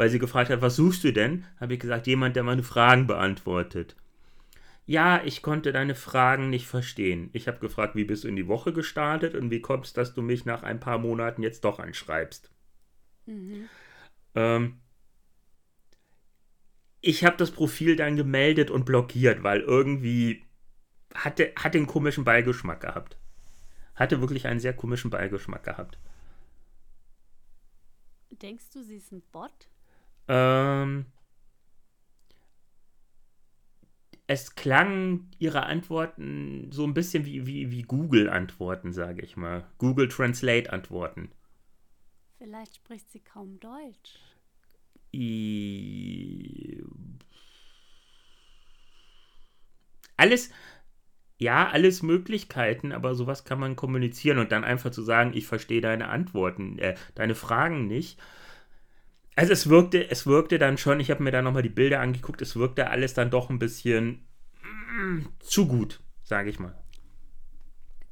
weil 0.00 0.08
sie 0.08 0.18
gefragt 0.18 0.48
hat, 0.48 0.62
was 0.62 0.76
suchst 0.76 1.04
du 1.04 1.12
denn? 1.12 1.44
Habe 1.60 1.74
ich 1.74 1.80
gesagt, 1.80 2.06
jemand, 2.06 2.34
der 2.34 2.42
meine 2.42 2.62
Fragen 2.62 3.06
beantwortet. 3.06 3.96
ja, 4.86 5.22
ich 5.22 5.42
konnte 5.42 5.72
deine 5.72 5.94
Fragen 5.94 6.48
nicht 6.48 6.66
verstehen. 6.66 7.28
Ich 7.34 7.46
habe 7.48 7.58
gefragt, 7.58 7.96
wie 7.96 8.06
bist 8.06 8.24
du 8.24 8.28
in 8.28 8.34
die 8.34 8.48
Woche 8.48 8.72
gestartet 8.72 9.34
und 9.34 9.50
wie 9.50 9.60
kommst, 9.60 9.98
dass 9.98 10.14
du 10.14 10.22
mich 10.22 10.46
nach 10.46 10.62
ein 10.62 10.80
paar 10.80 10.96
Monaten 10.96 11.42
jetzt 11.42 11.64
doch 11.64 11.78
anschreibst. 11.78 12.50
Mhm. 13.26 13.68
Ähm, 14.34 14.80
ich 17.02 17.22
habe 17.22 17.36
das 17.36 17.50
Profil 17.50 17.94
dann 17.94 18.16
gemeldet 18.16 18.70
und 18.70 18.86
blockiert, 18.86 19.42
weil 19.42 19.60
irgendwie 19.60 20.46
hatte, 21.14 21.52
hatte 21.56 21.76
einen 21.76 21.86
komischen 21.86 22.24
Beigeschmack 22.24 22.80
gehabt. 22.80 23.18
Hatte 23.94 24.22
wirklich 24.22 24.46
einen 24.46 24.60
sehr 24.60 24.72
komischen 24.72 25.10
Beigeschmack 25.10 25.62
gehabt. 25.62 25.98
Denkst 28.30 28.70
du, 28.72 28.82
sie 28.82 28.96
ist 28.96 29.12
ein 29.12 29.20
Bot? 29.30 29.69
Ähm, 30.28 31.06
es 34.26 34.54
klang 34.54 35.28
ihre 35.38 35.64
Antworten 35.64 36.70
so 36.70 36.84
ein 36.84 36.94
bisschen 36.94 37.26
wie, 37.26 37.46
wie, 37.46 37.70
wie 37.70 37.82
Google-Antworten, 37.82 38.92
sage 38.92 39.22
ich 39.22 39.36
mal. 39.36 39.66
Google 39.78 40.08
Translate-Antworten. 40.08 41.30
Vielleicht 42.38 42.76
spricht 42.76 43.10
sie 43.10 43.20
kaum 43.20 43.58
Deutsch. 43.58 44.18
I 45.12 46.84
alles, 50.20 50.50
ja, 51.38 51.68
alles 51.68 52.02
Möglichkeiten, 52.02 52.92
aber 52.92 53.14
sowas 53.14 53.44
kann 53.44 53.58
man 53.58 53.74
kommunizieren 53.74 54.38
und 54.38 54.52
dann 54.52 54.64
einfach 54.64 54.90
zu 54.90 55.02
sagen, 55.02 55.32
ich 55.34 55.46
verstehe 55.46 55.80
deine 55.80 56.08
Antworten, 56.08 56.78
äh, 56.78 56.94
deine 57.14 57.34
Fragen 57.34 57.86
nicht. 57.86 58.20
Also 59.40 59.54
es 59.54 59.70
wirkte, 59.70 60.10
es 60.10 60.26
wirkte 60.26 60.58
dann 60.58 60.76
schon, 60.76 61.00
ich 61.00 61.10
habe 61.10 61.22
mir 61.22 61.30
da 61.30 61.40
nochmal 61.40 61.62
die 61.62 61.70
Bilder 61.70 62.00
angeguckt, 62.00 62.42
es 62.42 62.56
wirkte 62.56 62.90
alles 62.90 63.14
dann 63.14 63.30
doch 63.30 63.48
ein 63.48 63.58
bisschen 63.58 64.26
mm, 64.62 65.20
zu 65.38 65.66
gut, 65.66 65.98
sage 66.22 66.50
ich 66.50 66.58
mal. 66.58 66.78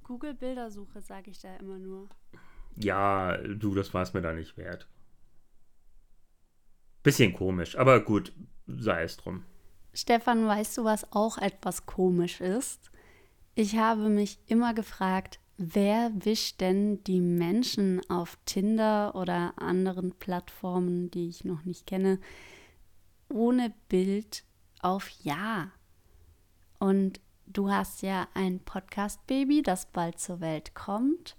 Google 0.05 0.33
Bildersuche, 0.33 1.03
sage 1.03 1.31
ich 1.31 1.39
da 1.39 1.55
immer 1.57 1.77
nur. 1.77 2.09
Ja, 2.77 3.37
du, 3.37 3.75
das 3.75 3.93
war 3.93 4.05
es 4.05 4.15
mir 4.15 4.23
da 4.23 4.33
nicht 4.33 4.57
wert. 4.57 4.89
Bisschen 7.03 7.35
komisch, 7.35 7.77
aber 7.77 8.01
gut, 8.01 8.33
sei 8.67 9.03
es 9.03 9.19
drum. 9.19 9.45
Stefan, 9.93 10.47
weißt 10.47 10.79
du, 10.79 10.85
was 10.85 11.13
auch 11.13 11.37
etwas 11.37 11.85
komisch 11.85 12.41
ist? 12.41 12.91
Ich 13.55 13.77
habe 13.77 14.09
mich 14.09 14.39
immer 14.47 14.73
gefragt, 14.73 15.41
wer 15.59 16.13
wischt 16.25 16.61
denn 16.61 17.03
die 17.05 17.21
Menschen 17.21 18.01
auf 18.09 18.39
Tinder 18.47 19.15
oder 19.17 19.61
anderen 19.61 20.13
Plattformen, 20.13 21.11
die 21.11 21.29
ich 21.29 21.45
noch 21.45 21.65
nicht 21.65 21.87
kenne, 21.87 22.21
ohne 23.29 23.75
Bild 23.89 24.45
auf 24.81 25.11
Ja? 25.23 25.73
Und 26.79 27.21
du 27.47 27.71
hast 27.71 28.03
ja 28.03 28.29
ein 28.35 28.61
Podcast-Baby, 28.61 29.63
das 29.63 29.87
bald 29.87 30.21
zur 30.21 30.41
Welt 30.41 30.75
kommt. 30.75 31.37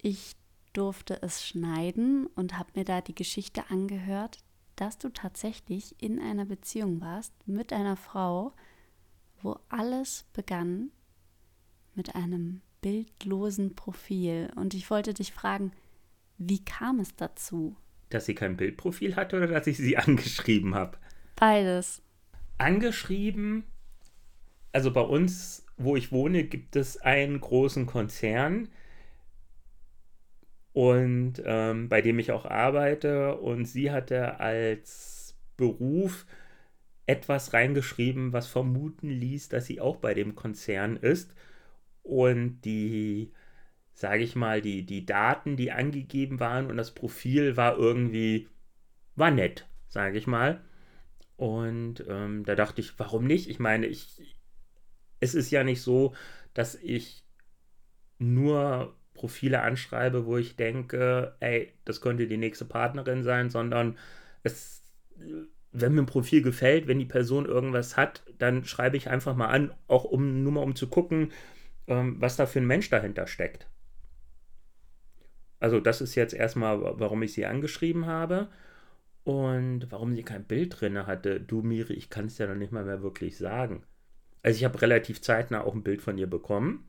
Ich 0.00 0.36
durfte 0.72 1.20
es 1.22 1.46
schneiden 1.46 2.26
und 2.28 2.58
habe 2.58 2.70
mir 2.74 2.84
da 2.84 3.02
die 3.02 3.14
Geschichte 3.14 3.68
angehört, 3.68 4.38
dass 4.76 4.96
du 4.96 5.10
tatsächlich 5.10 5.94
in 6.02 6.18
einer 6.18 6.46
Beziehung 6.46 7.02
warst 7.02 7.34
mit 7.46 7.74
einer 7.74 7.96
Frau, 7.96 8.54
wo 9.42 9.58
alles 9.68 10.24
begann 10.32 10.90
mit 11.94 12.14
einem 12.14 12.62
bildlosen 12.80 13.74
Profil. 13.74 14.50
Und 14.56 14.74
ich 14.74 14.90
wollte 14.90 15.14
dich 15.14 15.32
fragen, 15.32 15.72
wie 16.38 16.64
kam 16.64 17.00
es 17.00 17.14
dazu? 17.16 17.76
Dass 18.08 18.26
sie 18.26 18.34
kein 18.34 18.56
Bildprofil 18.56 19.16
hatte 19.16 19.36
oder 19.36 19.46
dass 19.46 19.66
ich 19.66 19.76
sie 19.76 19.96
angeschrieben 19.96 20.74
habe? 20.74 20.98
Beides. 21.36 22.02
Angeschrieben, 22.58 23.64
also 24.72 24.92
bei 24.92 25.00
uns, 25.00 25.64
wo 25.76 25.96
ich 25.96 26.12
wohne, 26.12 26.44
gibt 26.44 26.76
es 26.76 26.98
einen 26.98 27.40
großen 27.40 27.86
Konzern, 27.86 28.68
und 30.72 31.42
ähm, 31.44 31.88
bei 31.88 32.00
dem 32.00 32.18
ich 32.18 32.32
auch 32.32 32.44
arbeite. 32.44 33.36
Und 33.36 33.66
sie 33.66 33.90
hatte 33.90 34.40
als 34.40 35.34
Beruf 35.56 36.26
etwas 37.06 37.52
reingeschrieben, 37.52 38.32
was 38.32 38.46
vermuten 38.46 39.08
ließ, 39.08 39.48
dass 39.48 39.66
sie 39.66 39.80
auch 39.80 39.96
bei 39.96 40.14
dem 40.14 40.34
Konzern 40.36 40.96
ist. 40.96 41.34
Und 42.10 42.62
die, 42.62 43.32
sage 43.94 44.24
ich 44.24 44.34
mal, 44.34 44.60
die, 44.60 44.84
die 44.84 45.06
Daten, 45.06 45.56
die 45.56 45.70
angegeben 45.70 46.40
waren 46.40 46.66
und 46.66 46.76
das 46.76 46.90
Profil 46.90 47.56
war 47.56 47.76
irgendwie, 47.78 48.48
war 49.14 49.30
nett, 49.30 49.68
sage 49.86 50.18
ich 50.18 50.26
mal. 50.26 50.60
Und 51.36 52.04
ähm, 52.08 52.44
da 52.44 52.56
dachte 52.56 52.80
ich, 52.80 52.98
warum 52.98 53.26
nicht? 53.26 53.48
Ich 53.48 53.60
meine, 53.60 53.86
ich, 53.86 54.36
es 55.20 55.36
ist 55.36 55.52
ja 55.52 55.62
nicht 55.62 55.82
so, 55.82 56.12
dass 56.52 56.74
ich 56.74 57.24
nur 58.18 58.96
Profile 59.14 59.62
anschreibe, 59.62 60.26
wo 60.26 60.36
ich 60.36 60.56
denke, 60.56 61.36
ey, 61.38 61.72
das 61.84 62.00
könnte 62.00 62.26
die 62.26 62.38
nächste 62.38 62.64
Partnerin 62.64 63.22
sein, 63.22 63.50
sondern 63.50 63.96
es, 64.42 64.82
wenn 65.70 65.94
mir 65.94 66.02
ein 66.02 66.06
Profil 66.06 66.42
gefällt, 66.42 66.88
wenn 66.88 66.98
die 66.98 67.04
Person 67.04 67.46
irgendwas 67.46 67.96
hat, 67.96 68.24
dann 68.38 68.64
schreibe 68.64 68.96
ich 68.96 69.08
einfach 69.08 69.36
mal 69.36 69.46
an, 69.46 69.72
auch 69.86 70.02
um 70.02 70.42
nur 70.42 70.52
mal 70.52 70.62
um 70.64 70.74
zu 70.74 70.88
gucken, 70.88 71.30
ähm, 71.86 72.16
was 72.20 72.36
da 72.36 72.46
für 72.46 72.60
ein 72.60 72.66
Mensch 72.66 72.88
dahinter 72.90 73.26
steckt. 73.26 73.68
Also 75.58 75.78
das 75.80 76.00
ist 76.00 76.14
jetzt 76.14 76.34
erstmal, 76.34 76.80
warum 76.80 77.22
ich 77.22 77.34
sie 77.34 77.46
angeschrieben 77.46 78.06
habe 78.06 78.48
und 79.24 79.90
warum 79.90 80.14
sie 80.14 80.22
kein 80.22 80.44
Bild 80.44 80.80
drin 80.80 81.06
hatte. 81.06 81.40
Du, 81.40 81.62
Miri, 81.62 81.94
ich 81.94 82.08
kann 82.08 82.26
es 82.26 82.38
ja 82.38 82.46
noch 82.46 82.54
nicht 82.54 82.72
mal 82.72 82.84
mehr 82.84 83.02
wirklich 83.02 83.36
sagen. 83.36 83.84
Also 84.42 84.56
ich 84.56 84.64
habe 84.64 84.80
relativ 84.80 85.20
zeitnah 85.20 85.62
auch 85.62 85.74
ein 85.74 85.82
Bild 85.82 86.00
von 86.00 86.16
ihr 86.16 86.28
bekommen. 86.28 86.88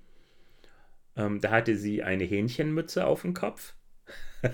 Ähm, 1.18 1.42
da 1.42 1.52
hatte 1.52 1.76
sie 1.76 2.04
eine 2.04 2.24
Hähnchenmütze 2.24 3.06
auf 3.06 3.24
dem 3.24 3.34
Kopf. 3.34 3.76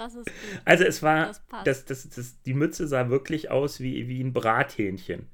Das 0.00 0.14
ist 0.14 0.24
gut. 0.24 0.62
Also 0.64 0.84
es 0.84 1.02
war, 1.02 1.26
das 1.26 1.44
das, 1.64 1.84
das, 1.84 2.08
das, 2.08 2.42
die 2.42 2.54
Mütze 2.54 2.88
sah 2.88 3.10
wirklich 3.10 3.50
aus 3.50 3.80
wie, 3.80 4.08
wie 4.08 4.22
ein 4.22 4.32
Brathähnchen. 4.32 5.26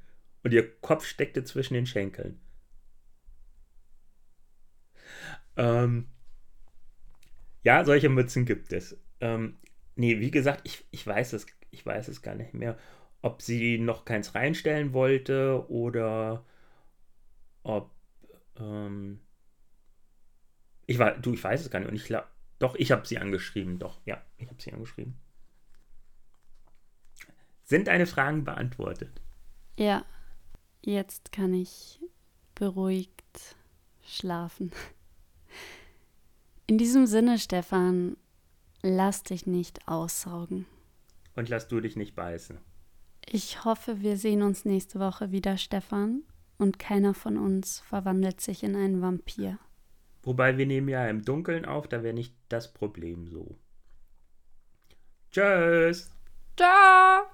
Und 0.47 0.53
ihr 0.53 0.78
Kopf 0.78 1.05
steckte 1.05 1.42
zwischen 1.42 1.74
den 1.74 1.86
Schenkeln. 1.86 2.38
Ähm, 5.57 6.07
ja, 7.64 7.84
solche 7.84 8.09
Mützen 8.09 8.47
gibt 8.47 8.72
es. 8.72 8.97
Ähm, 9.20 9.59
nee, 9.97 10.20
wie 10.20 10.30
gesagt, 10.30 10.61
ich, 10.62 10.86
ich, 10.92 11.05
weiß 11.05 11.32
es, 11.32 11.49
ich 11.72 11.84
weiß 11.84 12.07
es 12.07 12.22
gar 12.22 12.36
nicht 12.36 12.55
mehr, 12.55 12.78
ob 13.22 13.42
sie 13.42 13.78
noch 13.78 14.05
keins 14.05 14.36
reinstellen 14.36 14.92
wollte 14.92 15.68
oder 15.68 16.44
ob. 17.64 17.90
Ähm, 18.57 19.18
ich 20.86 21.01
war, 21.01 21.18
du, 21.18 21.34
ich 21.34 21.42
weiß 21.42 21.61
es 21.61 21.70
gar 21.70 21.80
nicht. 21.80 21.88
Und 21.88 21.97
ich 21.97 22.16
doch, 22.61 22.76
ich 22.76 22.92
habe 22.92 23.05
sie 23.05 23.18
angeschrieben. 23.18 23.80
Doch, 23.80 23.99
ja, 24.05 24.22
ich 24.36 24.47
habe 24.47 24.62
sie 24.62 24.72
angeschrieben. 24.72 25.18
Sind 27.64 27.88
deine 27.88 28.07
Fragen 28.07 28.44
beantwortet? 28.44 29.20
Ja, 29.76 30.07
jetzt 30.87 31.32
kann 31.32 31.53
ich 31.53 32.01
beruhigt 32.55 33.57
schlafen. 34.07 34.72
In 36.66 36.78
diesem 36.78 37.07
Sinne, 37.07 37.39
Stefan, 37.39 38.16
lass 38.82 39.22
dich 39.22 39.47
nicht 39.47 39.87
aussaugen. 39.87 40.66
Und 41.34 41.49
lass 41.49 41.68
du 41.68 41.80
dich 41.80 41.97
nicht 41.97 42.14
beißen. 42.16 42.59
Ich 43.26 43.64
hoffe, 43.64 44.01
wir 44.01 44.16
sehen 44.16 44.43
uns 44.43 44.64
nächste 44.64 44.99
Woche 45.01 45.32
wieder, 45.32 45.59
Stefan 45.59 46.22
und 46.59 46.78
keiner 46.78 47.12
von 47.12 47.37
uns 47.37 47.80
verwandelt 47.80 48.41
sich 48.41 48.62
in 48.62 48.76
einen 48.76 49.03
Vampir. 49.03 49.59
Wobei 50.22 50.57
wir 50.57 50.66
nehmen 50.66 50.89
ja 50.89 51.07
im 51.09 51.22
Dunkeln 51.22 51.64
auf, 51.64 51.89
da 51.89 52.03
wäre 52.03 52.14
nicht 52.14 52.34
das 52.49 52.72
Problem 52.72 53.28
so. 53.28 53.59
Tschüss. 55.30 56.11
Ciao. 56.57 57.26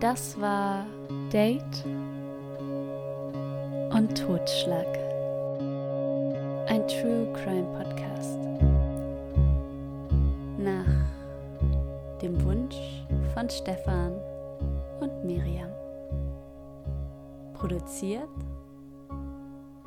Das 0.00 0.40
war 0.40 0.84
Date 1.32 1.84
und 3.94 4.18
Totschlag. 4.18 4.88
Ein 6.68 6.86
True 6.88 7.32
Crime 7.32 7.72
Podcast. 7.72 8.40
Nach 10.58 12.20
dem 12.20 12.44
Wunsch 12.44 12.74
von 13.32 13.48
Stefan 13.48 14.20
und 14.98 15.24
Miriam. 15.24 15.70
Produziert 17.54 18.28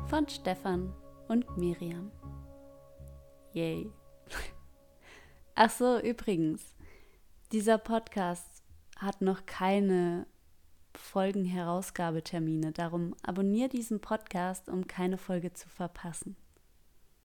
von 0.06 0.30
Stefan 0.30 0.94
und 1.28 1.58
Miriam. 1.58 2.10
Yay. 3.52 3.92
Ach 5.56 5.70
so, 5.70 6.00
übrigens, 6.00 6.74
dieser 7.52 7.78
Podcast 7.78 8.57
hat 8.98 9.22
noch 9.22 9.46
keine 9.46 10.28
Folgenherausgabetermine. 10.96 12.72
Darum 12.72 13.16
abonniere 13.24 13.70
diesen 13.70 14.00
Podcast, 14.00 14.70
um 14.70 14.88
keine 14.88 15.18
Folge 15.18 15.54
zu 15.54 15.70
verpassen. 15.70 16.36